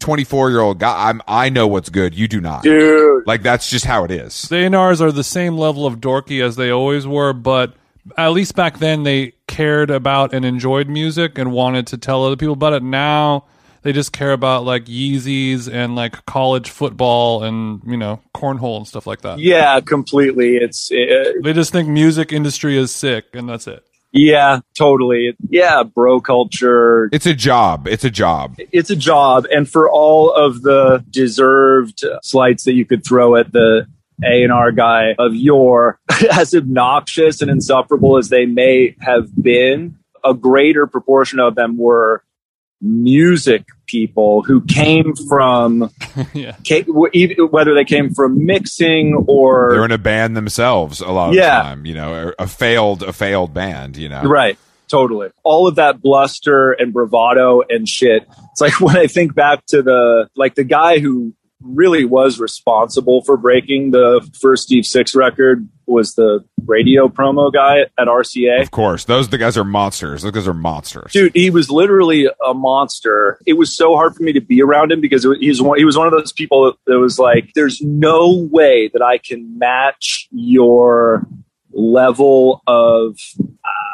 [0.00, 1.08] 24 year old guy.
[1.08, 2.14] I'm I know what's good.
[2.14, 2.62] You do not.
[2.62, 3.26] Dude.
[3.26, 4.42] Like that's just how it is.
[4.42, 7.74] The A&Rs are the same level of dorky as they always were, but
[8.16, 12.36] at least back then they cared about and enjoyed music and wanted to tell other
[12.36, 12.82] people about it.
[12.82, 13.44] Now
[13.82, 18.86] they just care about like Yeezys and like college football and, you know, cornhole and
[18.86, 19.38] stuff like that.
[19.38, 20.56] Yeah, completely.
[20.56, 23.84] It's uh, They just think music industry is sick and that's it.
[24.12, 25.36] yeah, totally.
[25.48, 27.08] Yeah, bro culture.
[27.12, 27.86] It's a job.
[27.86, 28.56] It's a job.
[28.72, 33.52] It's a job, and for all of the deserved slights that you could throw at
[33.52, 33.86] the
[34.24, 35.98] A and R guy of yore,
[36.32, 42.24] as obnoxious and insufferable as they may have been, a greater proportion of them were
[42.80, 45.90] music people who came from
[46.34, 46.54] yeah.
[46.66, 51.34] ca- whether they came from mixing or They're in a band themselves a lot of
[51.34, 51.62] Yeah.
[51.62, 54.22] time, you know, a failed a failed band, you know.
[54.22, 54.58] Right.
[54.88, 55.28] Totally.
[55.44, 58.26] All of that bluster and bravado and shit.
[58.52, 63.22] It's like when I think back to the like the guy who really was responsible
[63.22, 68.60] for breaking the first Eve Six record was the radio promo guy at RCA.
[68.62, 69.04] Of course.
[69.04, 70.22] Those the guys are monsters.
[70.22, 71.12] Those guys are monsters.
[71.12, 73.40] Dude, he was literally a monster.
[73.46, 75.84] It was so hard for me to be around him because it- he's one, he
[75.84, 80.28] was one of those people that, was like, "There's no way that I can match
[80.30, 81.26] your
[81.72, 83.16] level of,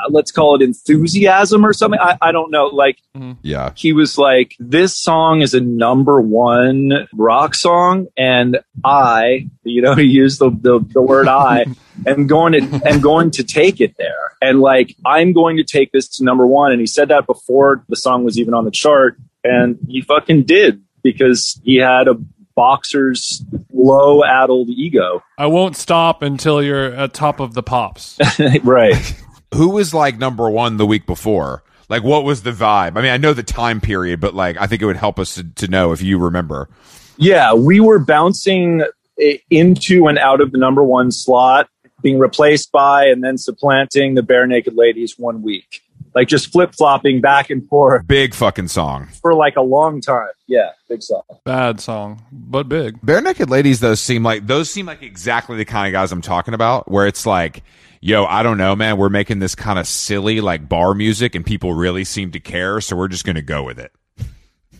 [0.02, 2.66] Uh, let's call it enthusiasm or something." I, I don't know.
[2.66, 3.32] Like, mm-hmm.
[3.42, 3.72] Yeah.
[3.74, 9.94] he was like, "This song is a number one rock song, and I, you know,
[9.96, 11.66] he used the the, the word I,
[12.06, 15.92] am going to am going to take it there, and like I'm going to take
[15.92, 18.70] this to number one." And he said that before the song was even on the
[18.70, 22.14] chart, and he fucking did because he had a
[22.54, 28.18] boxer's low addled ego, I won't stop until you're at top of the pops.
[28.62, 29.14] right?
[29.54, 31.62] Who was like number one the week before?
[31.88, 32.96] Like what was the vibe?
[32.96, 35.34] I mean, I know the time period, but like I think it would help us
[35.34, 36.68] to, to know if you remember.
[37.16, 38.82] Yeah, we were bouncing
[39.20, 41.68] eh, into and out of the number one slot,
[42.02, 45.82] being replaced by and then supplanting the Barenaked Ladies one week.
[46.14, 49.08] Like just flip flopping back and forth Big fucking song.
[49.20, 50.28] for like a long time.
[50.46, 51.22] Yeah, big song.
[51.44, 53.00] Bad song, but big.
[53.00, 56.54] Barenaked Ladies, those seem like those seem like exactly the kind of guys I'm talking
[56.54, 57.62] about, where it's like,
[58.04, 61.44] yo, I don't know, man, we're making this kind of silly like bar music, and
[61.44, 63.92] people really seem to care, so we're just gonna go with it.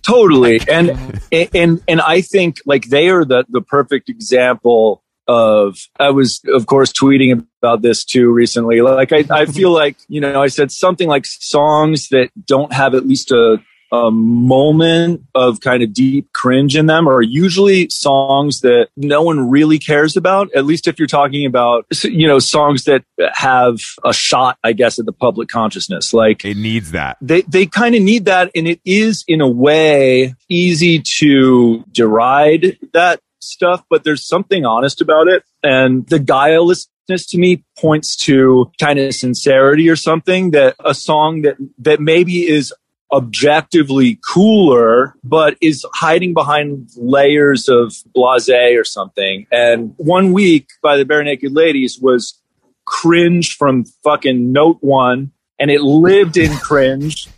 [0.03, 0.61] Totally.
[0.71, 6.43] And and and I think like they are the the perfect example of I was
[6.49, 8.83] of course tweeting about this too recently.
[8.83, 12.95] Like I, I feel like, you know, I said something like songs that don't have
[12.95, 13.57] at least a
[13.95, 19.51] a moment of kind of deep cringe in them are usually songs that no one
[19.51, 20.53] really cares about.
[20.55, 24.99] At least if you're talking about, you know, songs that have a shot, I guess,
[24.99, 26.13] at the public consciousness.
[26.13, 27.19] Like It needs that.
[27.21, 28.51] they, they kind of need that.
[28.55, 35.01] And it is in a way easy to deride that stuff, but there's something honest
[35.01, 35.45] about it.
[35.63, 41.43] And the guilelessness to me points to kind of sincerity or something that a song
[41.43, 42.73] that, that maybe is
[43.15, 49.47] objectively cooler, but is hiding behind layers of blase or something.
[49.53, 52.41] And one week by the Barenaked Ladies was
[52.85, 57.29] cringe from fucking note one, and it lived in cringe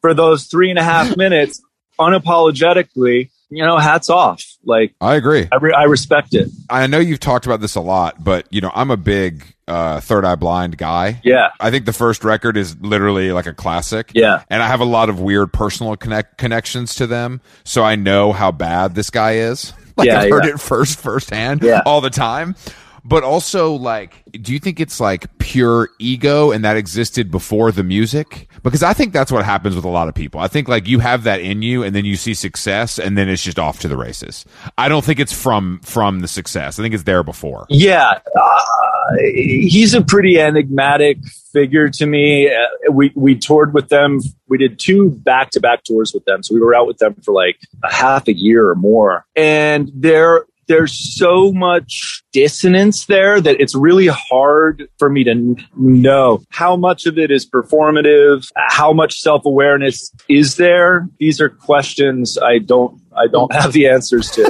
[0.00, 1.62] for those three and a half minutes
[2.00, 3.30] unapologetically.
[3.48, 4.42] You know, hats off.
[4.64, 5.46] Like, I agree.
[5.52, 6.48] I, re- I respect it.
[6.68, 10.00] I know you've talked about this a lot, but you know, I'm a big uh,
[10.00, 11.20] Third Eye Blind guy.
[11.22, 11.50] Yeah.
[11.60, 14.10] I think the first record is literally like a classic.
[14.14, 14.42] Yeah.
[14.50, 18.32] And I have a lot of weird personal connect connections to them, so I know
[18.32, 19.72] how bad this guy is.
[19.98, 20.50] Like Yeah, I've heard yeah.
[20.50, 21.80] it first firsthand Yeah.
[21.86, 22.54] all the time.
[23.02, 27.82] But also like do you think it's like pure ego and that existed before the
[27.82, 28.45] music?
[28.62, 30.40] Because I think that's what happens with a lot of people.
[30.40, 33.28] I think like you have that in you and then you see success and then
[33.28, 34.44] it's just off to the races.
[34.76, 36.78] I don't think it's from from the success.
[36.78, 37.66] I think it's there before.
[37.68, 41.18] Yeah, uh, he's a pretty enigmatic
[41.52, 42.48] figure to me.
[42.48, 44.20] Uh, we we toured with them.
[44.48, 47.14] We did two back to back tours with them, so we were out with them
[47.24, 49.26] for like a half a year or more.
[49.34, 56.42] And there there's so much dissonance there that it's really hard for me to know
[56.50, 61.08] how much of it is performative, how much self awareness is there.
[61.18, 64.42] These are questions I don't I don't have the answers to.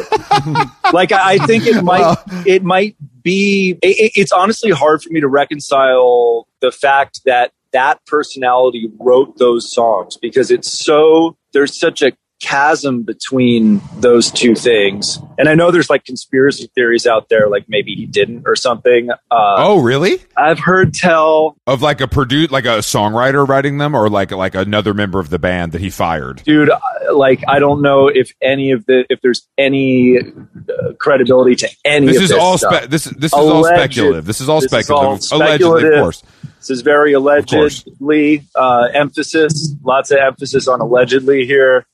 [0.92, 5.20] like I, I think it might it might be it, it's honestly hard for me
[5.20, 12.02] to reconcile the fact that that personality wrote those songs because it's so there's such
[12.02, 17.48] a chasm between those two things and i know there's like conspiracy theories out there
[17.48, 19.16] like maybe he didn't or something uh,
[19.58, 20.18] Oh, really?
[20.36, 24.54] i've heard tell Of like a produce, like a songwriter writing them, or like like
[24.54, 26.42] another member of the band that he fired.
[26.44, 26.70] dude
[27.12, 32.06] like i don't know if any of the if there's any uh, credibility to any
[32.08, 34.26] This of is this all spe- this this is all speculative.
[34.26, 35.24] This is all this is speculative.
[35.32, 36.22] Allegedly, of course.
[36.58, 41.86] This is very allegedly uh, emphasis, lots of emphasis on allegedly here,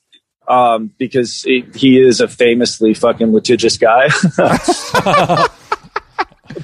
[0.52, 4.08] um, because it, he is a famously fucking litigious guy.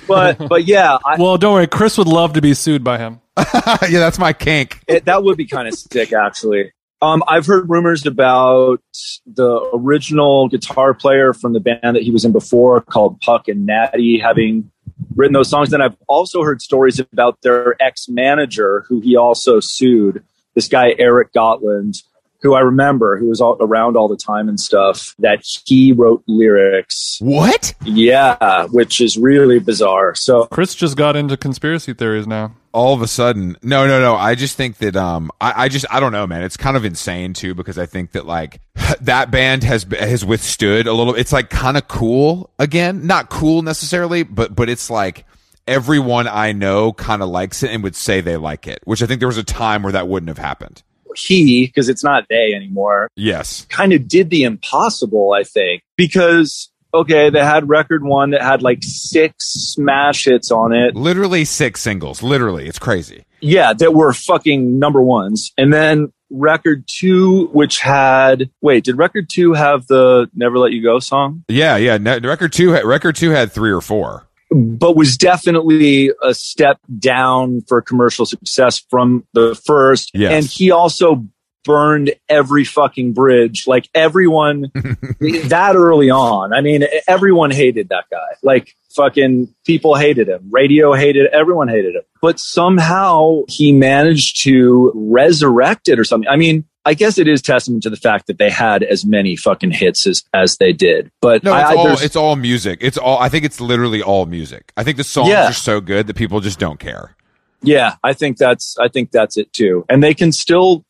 [0.07, 1.67] but but yeah, I, Well, don't worry.
[1.67, 3.21] Chris would love to be sued by him.
[3.37, 4.81] yeah, that's my kink.
[4.87, 6.73] it, that would be kind of sick, actually.
[7.01, 8.83] Um, I've heard rumors about
[9.25, 13.65] the original guitar player from the band that he was in before, called Puck and
[13.65, 14.71] Natty, having
[15.15, 15.71] written those songs.
[15.71, 20.25] Then I've also heard stories about their ex manager, who he also sued.
[20.55, 22.03] This guy Eric Godtland,
[22.41, 25.15] who I remember, who was all around all the time and stuff.
[25.19, 27.19] That he wrote lyrics.
[27.21, 27.75] What?
[27.85, 30.15] Yeah, which is really bizarre.
[30.15, 32.53] So Chris just got into conspiracy theories now.
[32.73, 34.15] All of a sudden, no, no, no.
[34.15, 36.43] I just think that um, I, I just I don't know, man.
[36.43, 38.61] It's kind of insane too because I think that like
[39.01, 41.15] that band has has withstood a little.
[41.15, 45.25] It's like kind of cool again, not cool necessarily, but but it's like
[45.67, 49.07] everyone I know kind of likes it and would say they like it, which I
[49.07, 50.83] think there was a time where that wouldn't have happened.
[51.19, 53.67] He, because it's not they anymore, Yes.
[53.69, 58.63] kind of did the impossible, I think, because okay, they had record one that had
[58.63, 60.95] like six smash hits on it.
[60.95, 62.23] Literally six singles.
[62.23, 62.67] Literally.
[62.67, 63.25] It's crazy.
[63.41, 65.53] Yeah, that were fucking number ones.
[65.59, 70.83] And then record two, which had wait, did record two have the Never Let You
[70.83, 71.45] Go song?
[71.49, 71.99] Yeah, yeah.
[72.23, 74.28] Record two, had- record two had three or four.
[74.51, 80.11] But was definitely a step down for commercial success from the first.
[80.15, 80.33] Yes.
[80.33, 81.27] And he also
[81.65, 83.65] burned every fucking bridge.
[83.67, 86.55] Like everyone that early on.
[86.55, 88.37] I mean, everyone hated that guy.
[88.43, 90.49] Like fucking people hated him.
[90.51, 92.03] Radio hated everyone hated him.
[92.23, 96.29] But somehow he managed to resurrect it or something.
[96.29, 99.37] I mean, I guess it is testament to the fact that they had as many
[99.37, 101.11] fucking hits as, as they did.
[101.21, 102.79] But No, it's I- all it's all music.
[102.81, 103.19] It's all.
[103.19, 104.73] I think it's literally all music.
[104.77, 105.51] I think the songs Yeah.
[105.51, 107.15] are so good that people just don't care.
[107.63, 109.85] Yeah, I think that's I think that's it too.
[109.91, 110.85] And they can still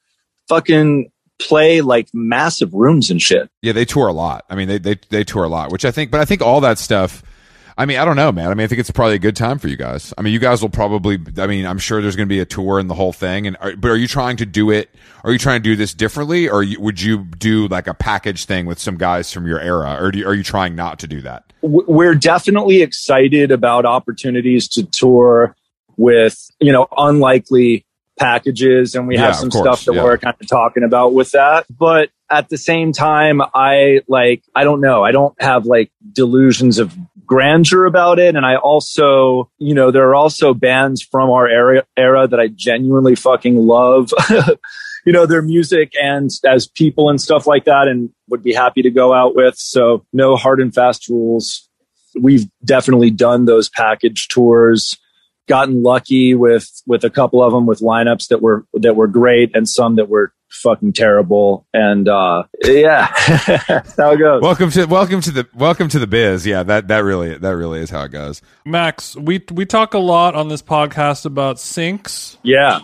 [0.49, 3.49] fucking play like massive rooms and shit.
[3.63, 4.45] Yeah, they tour a lot.
[4.51, 6.11] I mean, they they they tour a lot, which I think.
[6.11, 7.23] But I think all that stuff.
[7.79, 8.51] I mean, I don't know, man.
[8.51, 10.13] I mean, I think it's probably a good time for you guys.
[10.19, 11.17] I mean, you guys will probably.
[11.39, 13.47] I mean, I'm sure there's going to be a tour and the whole thing.
[13.47, 14.91] And are, but are you trying to do it?
[15.23, 18.47] Are you trying to do this differently, or you, would you do like a package
[18.47, 21.21] thing with some guys from your era, or do are you trying not to do
[21.21, 21.53] that?
[21.63, 25.55] We're definitely excited about opportunities to tour
[25.97, 27.85] with you know unlikely
[28.19, 30.03] packages and we Yeah, have some stuff that yeah.
[30.03, 34.65] we're kind of talking about with that but at the same time i like i
[34.65, 36.97] don't know i don't have like delusions of
[37.29, 38.35] grandeur about it.
[38.35, 42.49] And i also you know there are also bands from our era era that i
[42.49, 44.11] genuinely fucking love.
[45.07, 48.83] You know their music and as people and stuff like that and would be happy
[48.83, 49.57] to go out with.
[49.57, 51.67] So no hard and fast rules.
[52.21, 54.99] We've definitely done those package tours
[55.49, 59.51] gotten lucky with with a couple of them with lineups that were that were great
[59.57, 61.67] and some that were fucking terrible.
[61.73, 63.13] And uh yeah
[63.69, 64.43] that's how it goes.
[64.43, 66.47] Welcome to welcome to the welcome to the biz.
[66.47, 68.43] Yeah, that that really that really is how it goes.
[68.65, 72.81] Max, we we talk a lot on this podcast about syncs, yeah.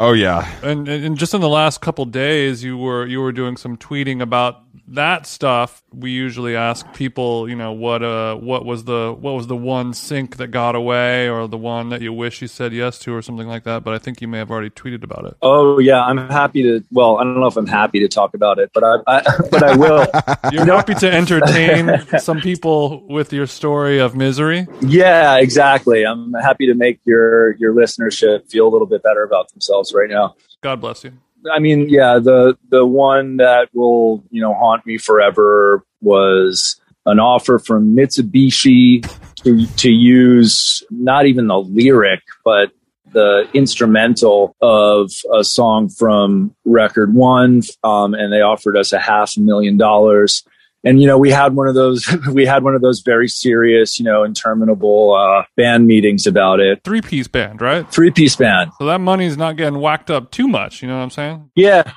[0.00, 3.56] Oh yeah, and and just in the last couple days, you were you were doing
[3.56, 5.82] some tweeting about that stuff.
[5.92, 9.94] We usually ask people, you know, what uh what was the what was the one
[9.94, 13.22] sink that got away, or the one that you wish you said yes to, or
[13.22, 13.84] something like that.
[13.84, 15.36] But I think you may have already tweeted about it.
[15.42, 18.58] oh yeah i'm happy to well i don't know if i'm happy to talk about
[18.58, 20.06] it but i, I but i will
[20.52, 24.66] You're happy to entertain some people with your story of misery.
[24.80, 29.50] yeah exactly i'm happy to make your your listenership feel a little bit better about
[29.52, 31.12] themselves right now God bless you.
[31.52, 37.18] I mean, yeah, the the one that will you know haunt me forever was an
[37.18, 39.08] offer from Mitsubishi
[39.44, 42.72] to to use not even the lyric, but
[43.12, 49.36] the instrumental of a song from record one, um, and they offered us a half
[49.36, 50.44] a million dollars.
[50.84, 53.98] And you know, we had one of those we had one of those very serious,
[53.98, 56.82] you know, interminable uh, band meetings about it.
[56.84, 57.90] Three piece band, right?
[57.90, 58.70] Three piece band.
[58.78, 60.82] So that money's not getting whacked up too much.
[60.82, 61.50] You know what I'm saying?
[61.54, 61.92] Yeah.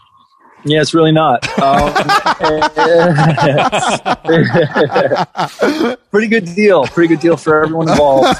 [0.63, 1.47] Yeah, it's really not.
[1.61, 1.93] Um,
[6.11, 6.85] pretty good deal.
[6.87, 8.35] Pretty good deal for everyone involved.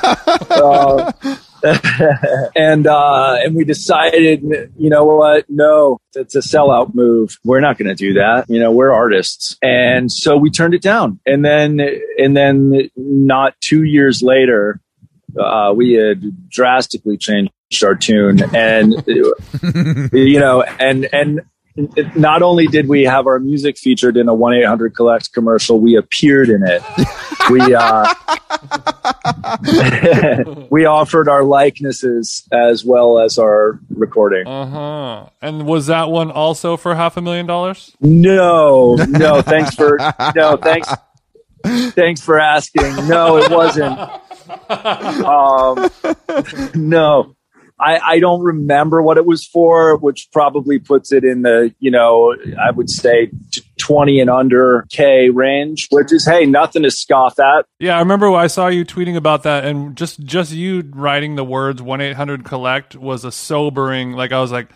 [0.50, 1.12] Uh,
[2.56, 4.42] and uh, and we decided,
[4.78, 5.46] you know what?
[5.50, 7.38] No, it's a sellout move.
[7.44, 8.50] We're not going to do that.
[8.50, 11.20] You know, we're artists, and so we turned it down.
[11.26, 11.80] And then
[12.18, 14.80] and then not two years later,
[15.40, 17.52] uh, we had drastically changed
[17.84, 21.42] our tune, and you know, and and
[22.16, 26.50] not only did we have our music featured in a 1-800 collect commercial we appeared
[26.50, 26.82] in it.
[27.50, 28.14] We uh
[30.70, 34.48] we offered our likenesses as well as our recording.
[34.48, 35.30] Uh huh.
[35.42, 37.96] And was that one also for half a million dollars?
[38.02, 39.98] no no thanks for
[40.36, 40.90] no thanks
[41.94, 43.08] thanks for asking.
[43.08, 43.98] No it wasn't.
[44.70, 45.90] Um
[46.76, 47.36] no
[47.82, 51.90] I, I don't remember what it was for, which probably puts it in the, you
[51.90, 53.32] know, I would say
[53.80, 57.66] 20 and under K range, which is, hey, nothing to scoff at.
[57.80, 61.44] Yeah, I remember I saw you tweeting about that, and just just you writing the
[61.44, 64.12] words one eight hundred collect was a sobering.
[64.12, 64.70] Like I was like,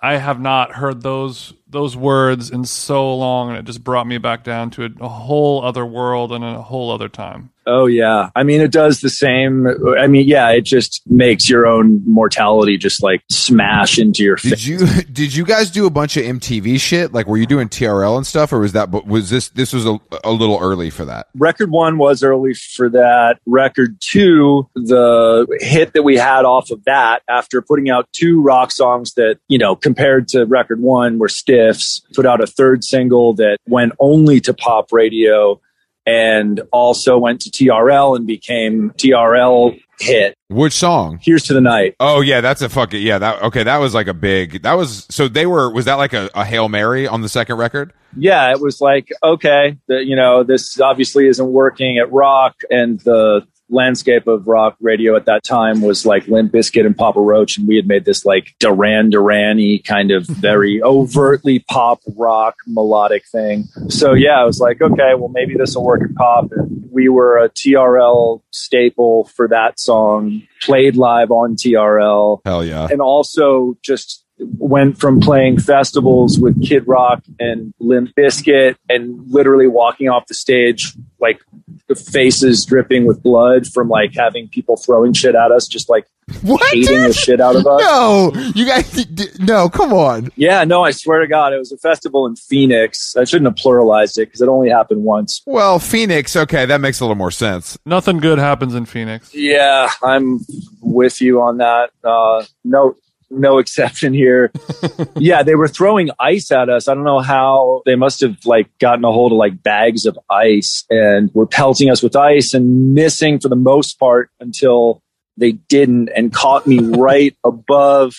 [0.00, 4.18] I have not heard those those words in so long, and it just brought me
[4.18, 7.50] back down to a, a whole other world and a whole other time.
[7.68, 8.30] Oh, yeah.
[8.34, 9.66] I mean, it does the same.
[9.98, 14.52] I mean, yeah, it just makes your own mortality just like smash into your face.
[14.52, 14.78] Did you
[15.12, 17.12] did you guys do a bunch of MTV shit?
[17.12, 20.00] Like, were you doing TRL and stuff, or was that was this this was a,
[20.24, 21.28] a little early for that?
[21.48, 23.38] record one was early for that.
[23.46, 28.70] Record two, the hit that we had off of that after putting out two rock
[28.70, 33.34] songs that, you know, compared to record one were stiffs, put out a third single
[33.34, 35.60] that went only to pop radio
[36.08, 40.36] and also went to TRL and became TRL hit.
[40.48, 41.18] Which song?
[41.22, 41.96] Here's to the night.
[42.00, 43.18] Oh yeah, that's a fucking yeah.
[43.18, 43.62] That okay.
[43.64, 44.62] That was like a big.
[44.62, 45.70] That was so they were.
[45.70, 47.92] Was that like a, a hail mary on the second record?
[48.16, 52.62] yeah, it was like, okay, the, you know, this obviously isn't working at rock.
[52.70, 57.20] And the landscape of rock radio at that time was like Limp Bizkit and Papa
[57.20, 57.58] Roach.
[57.58, 63.26] And we had made this like Duran Duran kind of very overtly pop rock melodic
[63.26, 63.64] thing.
[63.88, 66.52] So yeah, I was like, okay, well, maybe this will work at pop.
[66.52, 72.88] And we were a TRL staple for that song, played live on TRL Hell yeah.
[72.90, 74.24] and also just
[74.58, 80.34] went from playing festivals with Kid Rock and Limp Bizkit and literally walking off the
[80.34, 81.40] stage like
[81.88, 86.06] the faces dripping with blood from like having people throwing shit at us, just like
[86.42, 86.62] What?
[86.72, 87.80] hating the shit out of us.
[87.80, 89.06] No, you guys.
[89.40, 90.30] No, come on.
[90.36, 93.16] Yeah, no, I swear to God, it was a festival in Phoenix.
[93.16, 95.42] I shouldn't have pluralized it because it only happened once.
[95.46, 96.36] Well, Phoenix.
[96.36, 97.76] Okay, that makes a little more sense.
[97.84, 99.34] Nothing good happens in Phoenix.
[99.34, 100.40] Yeah, I'm
[100.80, 101.90] with you on that.
[102.04, 102.94] Uh, no,
[103.30, 104.50] no exception here.
[105.16, 106.88] yeah, they were throwing ice at us.
[106.88, 110.18] I don't know how they must have like gotten a hold of like bags of
[110.30, 115.02] ice and were pelting us with ice and missing for the most part until
[115.36, 118.14] they didn't and caught me right above,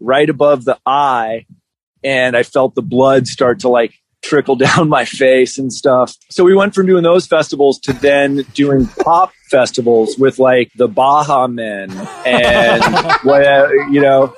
[0.00, 1.46] right above the eye.
[2.02, 6.14] And I felt the blood start to like trickle down my face and stuff.
[6.30, 10.88] So we went from doing those festivals to then doing pop festivals with like the
[10.88, 11.90] Baha Men
[12.26, 12.82] and
[13.22, 14.34] whatever, you know,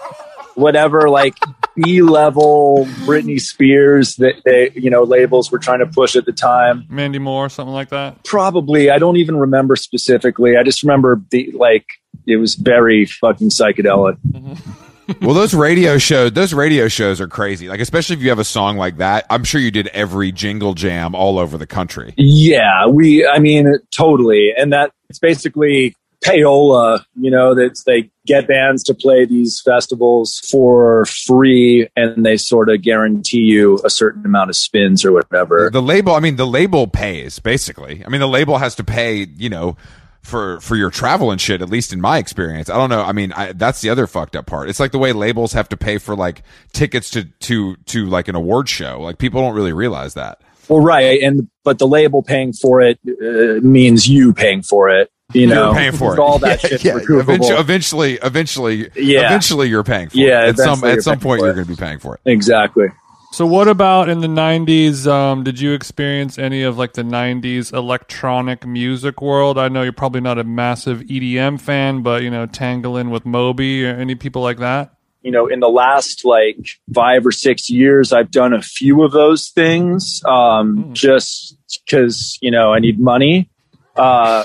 [0.55, 1.35] whatever like
[1.75, 6.33] B level Britney Spears that they, you know, labels were trying to push at the
[6.33, 6.85] time.
[6.89, 8.23] Mandy Moore, something like that.
[8.25, 10.57] Probably, I don't even remember specifically.
[10.57, 11.87] I just remember the like
[12.27, 14.19] it was very fucking psychedelic.
[14.31, 14.80] Mm-hmm.
[15.21, 17.69] Well, those radio shows, those radio shows are crazy.
[17.69, 19.27] Like, especially if you have a song like that.
[19.31, 22.15] I'm sure you did every jingle jam all over the country.
[22.17, 23.27] Yeah, we.
[23.27, 27.05] I mean, totally, and that it's basically payola.
[27.19, 32.69] You know, that they get bands to play these festivals for free, and they sort
[32.69, 35.71] of guarantee you a certain amount of spins or whatever.
[35.71, 38.05] The label, I mean, the label pays basically.
[38.05, 39.77] I mean, the label has to pay, you know,
[40.23, 41.63] for for your travel and shit.
[41.63, 43.03] At least in my experience, I don't know.
[43.03, 44.69] I mean, I, that's the other fucked up part.
[44.69, 46.43] It's like the way labels have to pay for like
[46.73, 49.01] tickets to to to like an award show.
[49.01, 50.41] Like people don't really realize that.
[50.69, 55.11] Well, right, and but the label paying for it uh, means you paying for it.
[55.33, 56.19] You know, you're paying for it.
[56.19, 56.97] All that yeah, shit's yeah.
[56.97, 59.27] Eventually, eventually, eventually, Yeah.
[59.27, 60.51] eventually, you're paying for Yeah, it.
[60.51, 62.21] At some at some point, you're going to be paying for it.
[62.31, 62.89] Exactly.
[63.33, 65.07] So, what about in the '90s?
[65.07, 69.57] Um, did you experience any of like the '90s electronic music world?
[69.57, 73.87] I know you're probably not a massive EDM fan, but you know, Tangling with Moby
[73.87, 74.93] or any people like that.
[75.23, 76.57] you know, in the last like
[76.95, 80.93] five or six years, I've done a few of those things um, Mm.
[80.95, 81.57] just
[81.87, 83.51] because, you know, I need money.
[83.95, 84.45] Uh,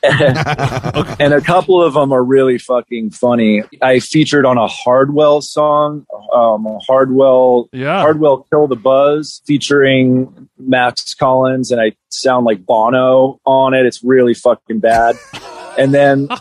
[0.02, 3.62] and a couple of them are really fucking funny.
[3.82, 8.00] I featured on a Hardwell song, um, Hardwell, Yeah.
[8.00, 13.86] Hardwell Kill the Buzz featuring Max Collins, and I sound like Bono on it.
[13.86, 15.16] It's really fucking bad.
[15.76, 16.28] And then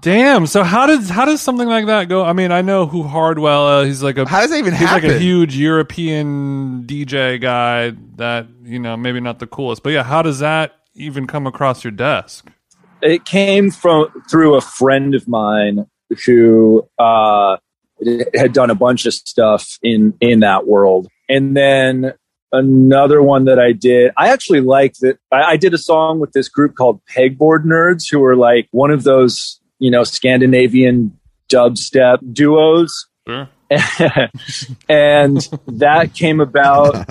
[0.00, 0.46] Damn.
[0.46, 2.24] So how does how does something like that go?
[2.24, 3.66] I mean, I know who Hardwell.
[3.66, 5.08] Uh, he's like a How does that even he's happen?
[5.08, 10.02] like a huge European DJ guy that you know maybe not the coolest, but yeah,
[10.02, 12.50] how does that even come across your desk?
[13.04, 15.86] it came from through a friend of mine
[16.24, 17.56] who uh,
[18.34, 22.14] had done a bunch of stuff in in that world, and then
[22.50, 24.12] another one that I did.
[24.16, 25.18] I actually like that.
[25.30, 28.90] I, I did a song with this group called Pegboard Nerds, who are like one
[28.90, 31.18] of those you know Scandinavian
[31.50, 33.06] dubstep duos.
[33.28, 33.48] Sure.
[34.88, 37.06] and that came about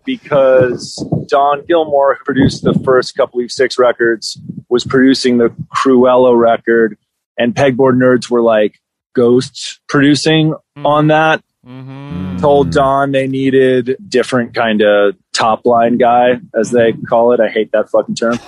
[0.04, 0.96] because
[1.28, 4.38] Don Gilmore, who produced the first couple of six records,
[4.68, 6.98] was producing the Krewella record,
[7.38, 8.80] and Pegboard Nerds were like
[9.14, 11.42] ghosts producing on that.
[11.66, 12.38] Mm-hmm.
[12.38, 17.40] Told Don they needed different kind of top line guy, as they call it.
[17.40, 18.38] I hate that fucking term.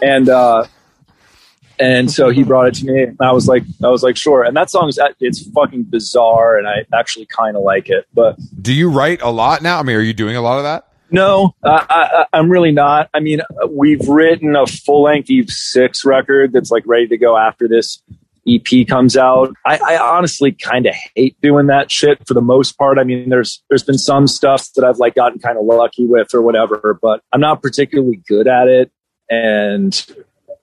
[0.00, 0.66] And uh,
[1.78, 4.42] and so he brought it to me, and I was like, I was like, sure.
[4.42, 8.38] And that song is it's fucking bizarre, and I actually kind of like it, but.
[8.60, 9.78] Do you write a lot now?
[9.78, 10.88] I mean, are you doing a lot of that?
[11.10, 13.08] No, I, I, I'm really not.
[13.14, 17.36] I mean, we've written a full length Eve six record that's like ready to go
[17.36, 18.02] after this
[18.48, 19.54] EP comes out.
[19.64, 22.98] I, I honestly kind of hate doing that shit for the most part.
[22.98, 26.34] I mean, there's there's been some stuff that I've like gotten kind of lucky with
[26.34, 28.90] or whatever, but I'm not particularly good at it.
[29.30, 29.94] And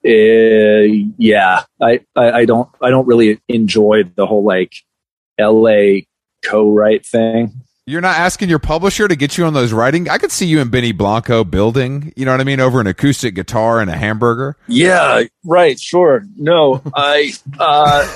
[0.04, 4.74] uh, yeah, I, I I don't I don't really enjoy the whole like
[5.38, 6.06] L.A.
[6.44, 7.62] co-write thing.
[7.84, 10.08] You're not asking your publisher to get you on those writing.
[10.08, 12.12] I could see you and Benny Blanco building.
[12.16, 12.60] You know what I mean?
[12.60, 14.56] Over an acoustic guitar and a hamburger.
[14.68, 15.78] Yeah, right.
[15.80, 16.24] Sure.
[16.36, 18.08] No, I, uh,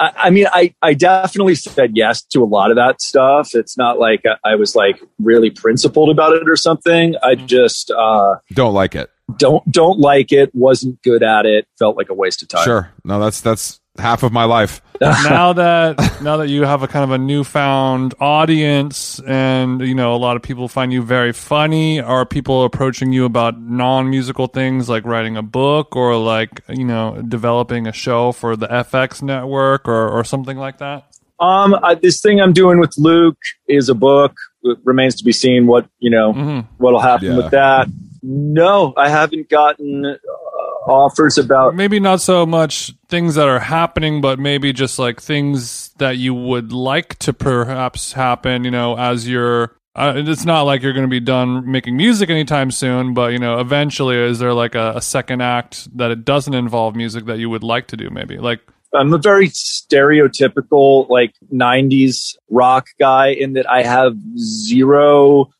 [0.00, 3.54] I, I mean, I, I definitely said yes to a lot of that stuff.
[3.54, 7.14] It's not like I, I was like really principled about it or something.
[7.22, 9.08] I just, uh, Don't like it.
[9.36, 10.54] Don't, don't like it.
[10.54, 11.66] Wasn't good at it.
[11.78, 12.64] Felt like a waste of time.
[12.64, 12.92] Sure.
[13.04, 14.80] No, that's that's half of my life.
[15.00, 20.14] now that now that you have a kind of a newfound audience and you know
[20.14, 24.88] a lot of people find you very funny are people approaching you about non-musical things
[24.88, 29.88] like writing a book or like you know developing a show for the fx network
[29.88, 31.06] or, or something like that
[31.40, 34.32] Um, I, this thing I'm doing with Luke is a book.
[34.62, 37.36] It remains to be seen what you know hmm what'll happen Yeah.
[37.36, 37.88] with that.
[38.26, 41.74] No, I haven't gotten uh, offers about.
[41.74, 46.32] Maybe not so much things that are happening, but maybe just like things that you
[46.32, 49.76] would like to perhaps happen, you know, as you're.
[49.94, 53.38] Uh, it's not like you're going to be done making music anytime soon, but you
[53.38, 57.38] know, eventually, is there like a, a second act that it doesn't involve music that
[57.38, 58.08] you would like to do?
[58.08, 58.60] Maybe like
[58.94, 65.50] I'm a very stereotypical like '90s rock guy in that I have zero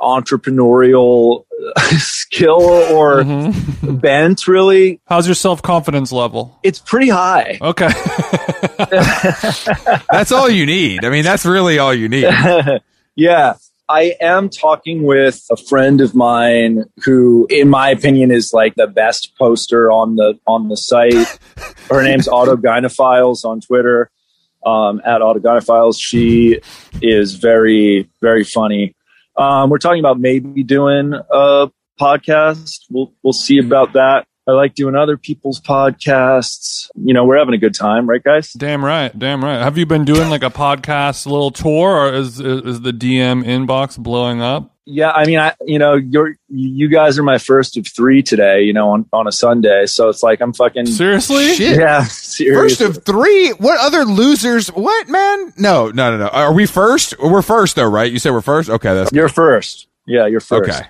[0.00, 1.44] entrepreneurial
[1.98, 4.00] skill or Mhm.
[4.00, 4.46] bent.
[4.48, 6.58] Really, how's your self confidence level?
[6.62, 7.58] it's pretty high.
[7.60, 7.88] Okay,
[10.10, 11.04] That's all you need.
[11.04, 12.24] I mean, that's really all you need.
[13.16, 13.54] yeah.
[13.86, 18.86] I am talking with a friend of mine who, in my opinion, is like the
[18.86, 21.38] best poster on the on the site.
[21.90, 24.10] Her name's Autogynophiles on Twitter,
[24.64, 25.96] um, at Autogynophiles.
[26.00, 26.60] She
[27.02, 28.94] is very, very funny.
[29.36, 31.70] Um, we're talking about maybe doing a
[32.00, 32.80] podcast.
[32.90, 34.26] We'll we'll see about that.
[34.46, 36.90] I like doing other people's podcasts.
[36.94, 38.52] You know, we're having a good time, right, guys?
[38.52, 39.58] damn right, damn right.
[39.60, 43.44] Have you been doing like a podcast little tour, or is is, is the DM
[43.44, 44.70] inbox blowing up?
[44.86, 48.62] Yeah, I mean, I you know, you're you guys are my first of three today.
[48.62, 51.54] You know, on on a Sunday, so it's like I'm fucking Seriously?
[51.54, 51.78] Shit.
[51.78, 52.04] yeah.
[52.04, 53.50] First of three.
[53.52, 54.68] What other losers?
[54.68, 55.54] What man?
[55.56, 56.28] No, no, no, no.
[56.28, 57.18] Are we first?
[57.18, 58.12] We're first though, right?
[58.12, 58.68] You said we're first.
[58.68, 59.88] Okay, that's you're first.
[60.06, 60.68] Yeah, you're first.
[60.68, 60.86] okay.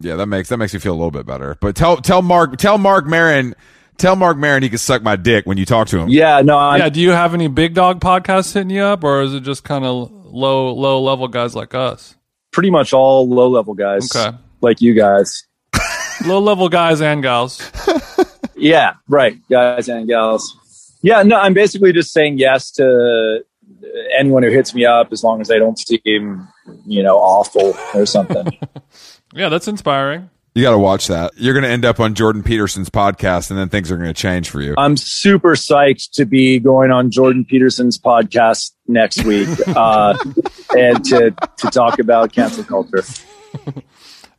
[0.00, 1.56] Yeah, that makes that makes me feel a little bit better.
[1.60, 3.54] But tell tell Mark tell Marc Maron
[3.96, 6.08] tell Marc Maron he can suck my dick when you talk to him.
[6.08, 9.22] Yeah, no, I'm, yeah, do you have any big dog podcasts hitting you up, or
[9.22, 12.14] is it just kind of low low level guys like us?
[12.52, 14.14] pretty much all low level guys.
[14.14, 15.46] Okay, like you guys.
[16.24, 17.62] low level guys and gals.
[18.60, 20.52] Yeah, right, guys and gals.
[21.00, 23.44] Yeah, no, I'm basically just saying yes to
[24.18, 26.48] anyone who hits me up as long as they don't seem,
[26.84, 28.48] you know, awful or something.
[29.34, 30.30] Yeah, that's inspiring.
[30.54, 31.32] You got to watch that.
[31.36, 34.14] You're going to end up on Jordan Peterson's podcast, and then things are going to
[34.14, 34.74] change for you.
[34.76, 40.18] I'm super psyched to be going on Jordan Peterson's podcast next week uh,
[40.76, 43.02] and to to talk about cancel culture.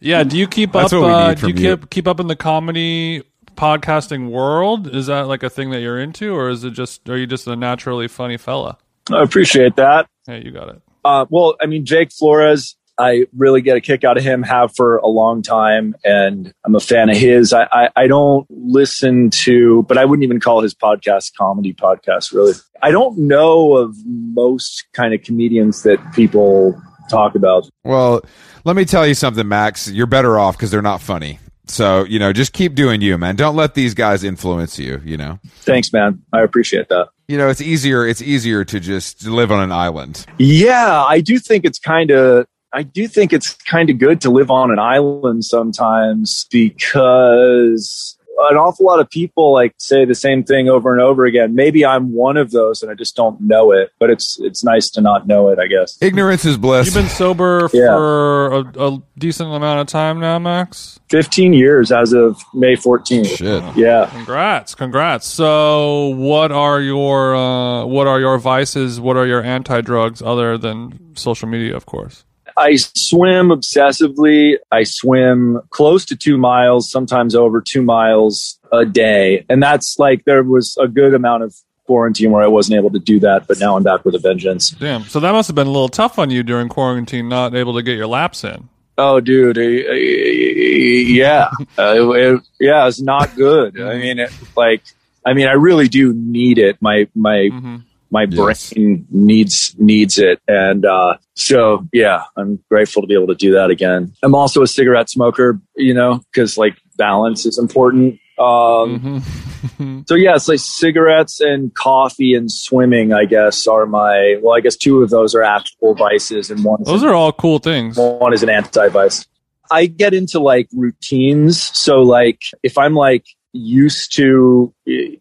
[0.01, 1.01] Yeah, do you keep That's up?
[1.01, 1.75] what we Uh, do you you.
[1.77, 3.21] keep keep up in the comedy
[3.57, 4.87] podcasting world?
[4.95, 7.47] Is that like a thing that you're into, or is it just are you just
[7.47, 8.77] a naturally funny fella?
[9.11, 10.07] I appreciate that.
[10.25, 10.81] Hey, you got it.
[11.03, 14.75] Uh, well, I mean, Jake Flores, I really get a kick out of him, have
[14.75, 17.53] for a long time, and I'm a fan of his.
[17.53, 22.33] I, I, I don't listen to, but I wouldn't even call his podcast comedy podcast,
[22.33, 22.53] really.
[22.81, 26.79] I don't know of most kind of comedians that people
[27.09, 27.69] talk about.
[27.83, 28.21] Well,
[28.65, 29.89] let me tell you something, Max.
[29.89, 31.39] You're better off because they're not funny.
[31.67, 33.35] So, you know, just keep doing you, man.
[33.35, 35.39] Don't let these guys influence you, you know.
[35.61, 36.21] Thanks, man.
[36.33, 37.09] I appreciate that.
[37.27, 40.25] You know, it's easier it's easier to just live on an island.
[40.39, 44.29] Yeah, I do think it's kind of I do think it's kind of good to
[44.29, 48.15] live on an island sometimes because
[48.51, 51.55] an awful lot of people like say the same thing over and over again.
[51.55, 54.89] Maybe I'm one of those and I just don't know it, but it's it's nice
[54.91, 55.97] to not know it, I guess.
[56.01, 56.85] Ignorance is bliss.
[56.85, 57.87] You've been sober Yeah.
[57.87, 58.59] for a,
[58.91, 60.99] a decent amount of time now, Max.
[61.09, 63.35] 15 years as of May 14th.
[63.37, 63.63] Shit.
[63.75, 64.05] Yeah.
[64.13, 65.25] Congrats, congrats.
[65.27, 69.01] So, what are your uh, what are your vices?
[69.01, 72.23] What are your anti drugs other than social media, of course?
[72.59, 74.57] I swim obsessively.
[74.69, 79.45] I swim close to two miles, sometimes over two miles a day.
[79.49, 81.55] And that's like, there was a good amount of
[81.85, 84.71] quarantine where I wasn't able to do that, but now I'm back with a vengeance.
[84.71, 85.03] Damn.
[85.03, 87.81] So that must have been a little tough on you during quarantine, not able to
[87.81, 88.67] get your laps in.
[88.97, 89.57] Oh, dude.
[89.57, 91.49] yeah.
[91.77, 93.79] Uh, it, yeah, it's not good.
[93.79, 94.83] I mean, it, like,
[95.25, 96.77] I mean, I really do need it.
[96.81, 97.77] My, my, hmm
[98.11, 98.71] my Yes.
[98.73, 100.39] brain needs needs it.
[100.47, 104.13] And uh so yeah i'm grateful to be able to do that again.
[104.23, 108.19] I'm also a cigarette smoker you know because like balance is important.
[108.37, 114.37] Um hmm so yeah it's like cigarettes and coffee and swimming i guess are my
[114.41, 117.33] well i guess two of those are actual vices and one is Those are all
[117.33, 117.97] cool things.
[117.97, 119.25] one is an anti-vice.
[119.69, 121.61] I get into like routines.
[121.77, 124.73] So like if i'm like used to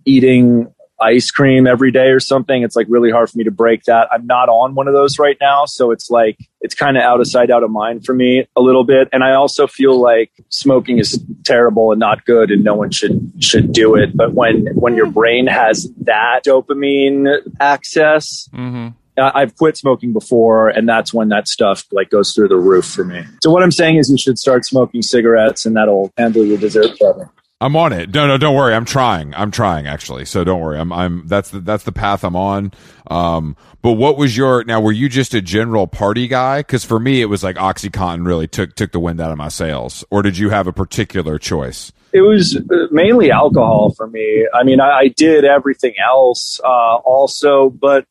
[0.04, 3.84] eating ice cream every day or something it's like really hard for me to break
[3.84, 7.02] that i'm not on one of those right now so it's like it's kind of
[7.02, 10.00] out of sight out of mind for me a little bit and i also feel
[10.00, 14.32] like smoking is terrible and not good and no one should should do it but
[14.34, 20.88] when when your brain has that dopamine access hmm I- I've quit smoking before, and
[20.88, 23.24] that's when that stuff like goes through the roof for me.
[23.42, 26.96] So what I'm saying is, you should start smoking cigarettes, and that'll handle your dessert
[27.00, 27.28] better.
[27.60, 28.14] I'm on it.
[28.14, 28.72] No, no, don't worry.
[28.72, 29.34] I'm trying.
[29.34, 30.24] I'm trying actually.
[30.26, 30.78] So don't worry.
[30.78, 32.72] I'm, I'm, that's the, that's the path I'm on.
[33.08, 36.62] Um, but what was your, now were you just a general party guy?
[36.62, 39.48] Cause for me, it was like Oxycontin really took, took the wind out of my
[39.48, 40.04] sails.
[40.10, 41.92] Or did you have a particular choice?
[42.12, 44.46] It was uh, mainly alcohol for me.
[44.54, 48.06] I mean, I, I did everything else, uh, also, but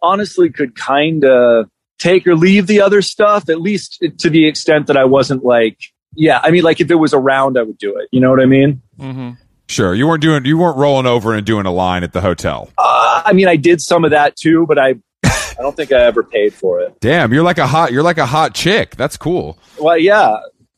[0.00, 1.68] honestly could kind of
[1.98, 5.78] take or leave the other stuff, at least to the extent that I wasn't like,
[6.14, 8.08] yeah, I mean, like if it was around, I would do it.
[8.12, 8.82] You know what I mean?
[8.98, 9.30] Mm-hmm.
[9.68, 9.94] Sure.
[9.94, 12.70] You weren't doing, you weren't rolling over and doing a line at the hotel.
[12.78, 14.94] Uh, I mean, I did some of that too, but I,
[15.24, 16.98] I don't think I ever paid for it.
[17.00, 18.96] Damn, you're like a hot, you're like a hot chick.
[18.96, 19.58] That's cool.
[19.78, 20.36] Well, yeah,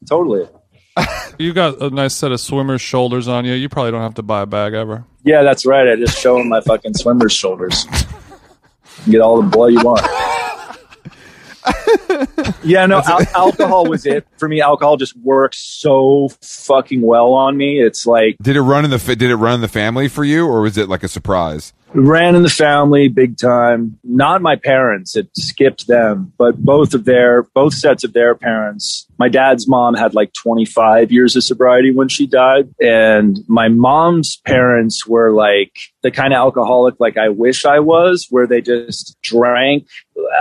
[0.09, 0.49] totally.
[1.39, 3.55] You got a nice set of swimmer's shoulders on you.
[3.55, 5.07] You probably don't have to buy a bag ever.
[5.25, 5.89] Yeah, that's right.
[5.89, 7.87] I just show them my fucking swimmer's shoulders.
[9.09, 10.03] Get all the blood you want.
[12.63, 14.61] Yeah, no, al- alcohol was it for me.
[14.61, 17.81] Alcohol just works so fucking well on me.
[17.81, 20.25] It's like Did it run in the, fa- did it run in the family for
[20.25, 21.73] you or was it like a surprise?
[21.93, 23.99] Ran in the family big time.
[24.05, 29.07] Not my parents; it skipped them, but both of their both sets of their parents.
[29.19, 34.37] My dad's mom had like 25 years of sobriety when she died, and my mom's
[34.47, 35.73] parents were like
[36.03, 39.87] the kind of alcoholic like I wish I was, where they just drank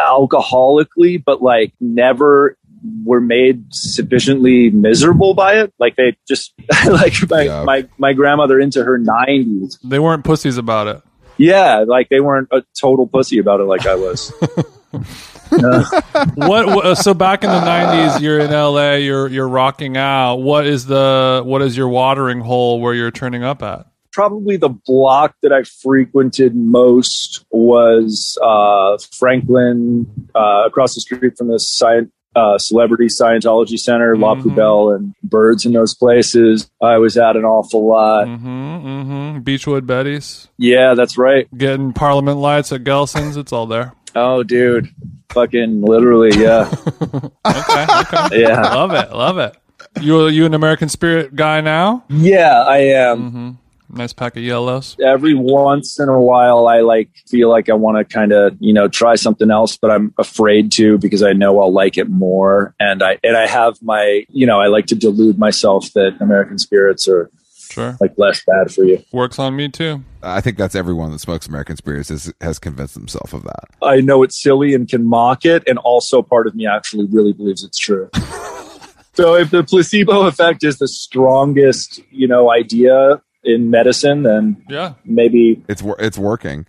[0.08, 2.58] alcoholically, but like never
[3.04, 5.74] were made sufficiently miserable by it.
[5.80, 6.54] Like they just
[6.89, 7.64] like my, Yeah.
[7.64, 11.02] my my grandmother into her 90s They weren't pussies about it.
[11.40, 14.32] Yeah, like they weren't a total pussy about it like I was.
[15.50, 16.68] What?
[16.68, 18.94] what so back in the '90s, you're in LA.
[18.94, 20.36] You're you're rocking out.
[20.36, 23.88] What is the what is your watering hole where you're turning up at?
[24.12, 31.48] Probably the block that I frequented most was uh, Franklin, uh, across the street from
[31.48, 32.10] the sci-
[32.40, 34.42] uh, Celebrity Scientology Center, La Mhm.
[34.44, 36.70] Poubelle, and Birds in those places.
[36.82, 38.28] I was at an awful lot.
[38.28, 38.48] Mm-hmm.
[38.48, 39.40] Mm-hmm.
[39.40, 41.48] Beachwood Betty's, Yeah, that's right.
[41.58, 43.36] getting Parliament lights at Gelson's.
[43.38, 43.94] It's all there.
[44.16, 44.88] Oh, dude.
[45.32, 46.72] Fucking literally, yeah.
[47.46, 47.86] Okay.
[48.02, 48.42] okay.
[48.42, 48.62] Yeah.
[48.74, 49.12] love it.
[49.12, 49.56] Love it.
[50.02, 52.04] You you an American Spirit guy now?
[52.10, 53.58] Yeah, I am.
[53.92, 54.96] Nice pack of yellows.
[55.04, 58.72] every once in a while I like feel like I want to kind of, you
[58.74, 62.76] know, try something else, but I'm afraid to because I know I'll like it more.
[62.80, 66.60] And I, and I have my, you know, I like to delude myself that American
[66.60, 67.32] spirits are
[67.72, 67.96] Sure.
[68.02, 69.04] like less bad for you.
[69.12, 70.04] Works on me too.
[70.24, 73.66] I think that's everyone that smokes American Spirits has, has convinced themselves of that.
[73.82, 75.64] I know it's silly and can mock it.
[75.68, 78.10] And also part of me actually really believes it's true.
[79.14, 84.94] so if the placebo effect is the strongest, you know, idea in medicine, then Yeah.
[85.06, 86.66] maybe It's it's working.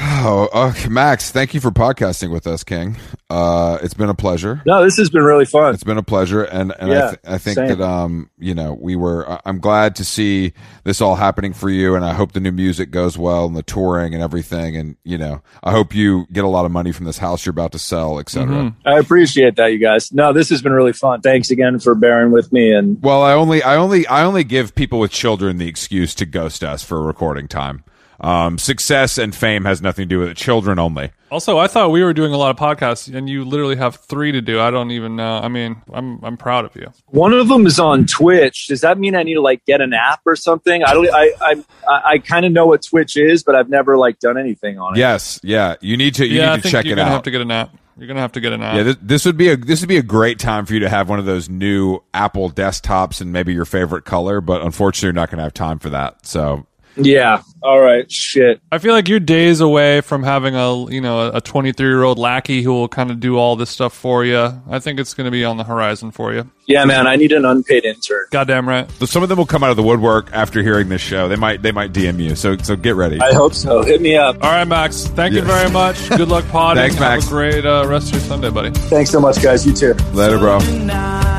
[0.00, 2.96] Oh, okay, Max, thank you for podcasting with us, King.
[3.28, 4.62] Uh, it's been a pleasure.
[4.64, 5.74] no, this has been really fun.
[5.74, 7.68] It's been a pleasure, and and I, th- I think same.
[7.68, 9.28] that um, you know, we were.
[9.28, 10.52] I- I'm glad to see
[10.84, 13.62] this all happening for you, and I hope the new music goes well, and the
[13.62, 17.04] touring and everything, and you know, I hope you get a lot of money from
[17.06, 18.46] this house you're about to sell, etc.
[18.46, 18.74] Mhm.
[18.86, 20.12] I appreciate that, you guys.
[20.12, 21.22] No, this has been really fun.
[21.22, 22.72] Thanks again for bearing with me.
[22.72, 26.24] And Well, I only, I only, I only give people with children the excuse to
[26.26, 27.82] ghost us for recording time.
[28.20, 30.36] Um, success and fame has nothing to do with it.
[30.36, 31.12] Children only.
[31.30, 34.32] Also, I thought we were doing a lot of podcasts, and you literally have three
[34.32, 34.60] to do.
[34.60, 35.36] I don't even know.
[35.36, 36.90] I mean, I'm I'm proud of you.
[37.06, 38.66] one of them is on Twitch.
[38.66, 40.82] Does that mean I need to like get an app or something?
[40.82, 41.08] I don't.
[41.10, 44.36] I I I, I kind of know what Twitch is, but I've never like done
[44.38, 44.98] anything on it.
[44.98, 45.76] Yes, yeah.
[45.80, 47.14] You need to, you yeah, I need to think check you're it gonna out.
[47.14, 47.76] have to get an app.
[47.98, 48.76] You're gonna have to get an app.
[48.76, 50.88] Yeah, this, this would be a this would be a great time for you to
[50.88, 55.12] have one of those new Apple desktops and maybe your favorite color, but unfortunately, you're
[55.12, 56.24] not going to have time for that.
[56.24, 56.64] So
[56.98, 57.42] Yeah.
[57.62, 58.10] All right.
[58.10, 58.60] Shit.
[58.70, 62.18] I feel like you're days away from having a you know a 23 year old
[62.18, 64.62] lackey who will kind of do all this stuff for you.
[64.68, 66.48] I think it's going to be on the horizon for you.
[66.66, 67.06] Yeah, man.
[67.06, 68.26] I need an unpaid intern.
[68.30, 68.90] Goddamn right.
[68.92, 71.28] So some of them will come out of the woodwork after hearing this show.
[71.28, 72.36] They might they might DM you.
[72.36, 73.20] So so get ready.
[73.20, 73.82] I hope so.
[73.82, 74.36] Hit me up.
[74.36, 75.06] All right, Max.
[75.08, 76.08] Thank you very much.
[76.10, 76.82] Good luck podding.
[76.82, 77.24] Thanks, Max.
[77.24, 78.70] Have a great uh, rest of your Sunday, buddy.
[78.88, 79.66] Thanks so much, guys.
[79.66, 79.94] You too.
[80.12, 80.58] Later, bro.
[80.84, 81.37] now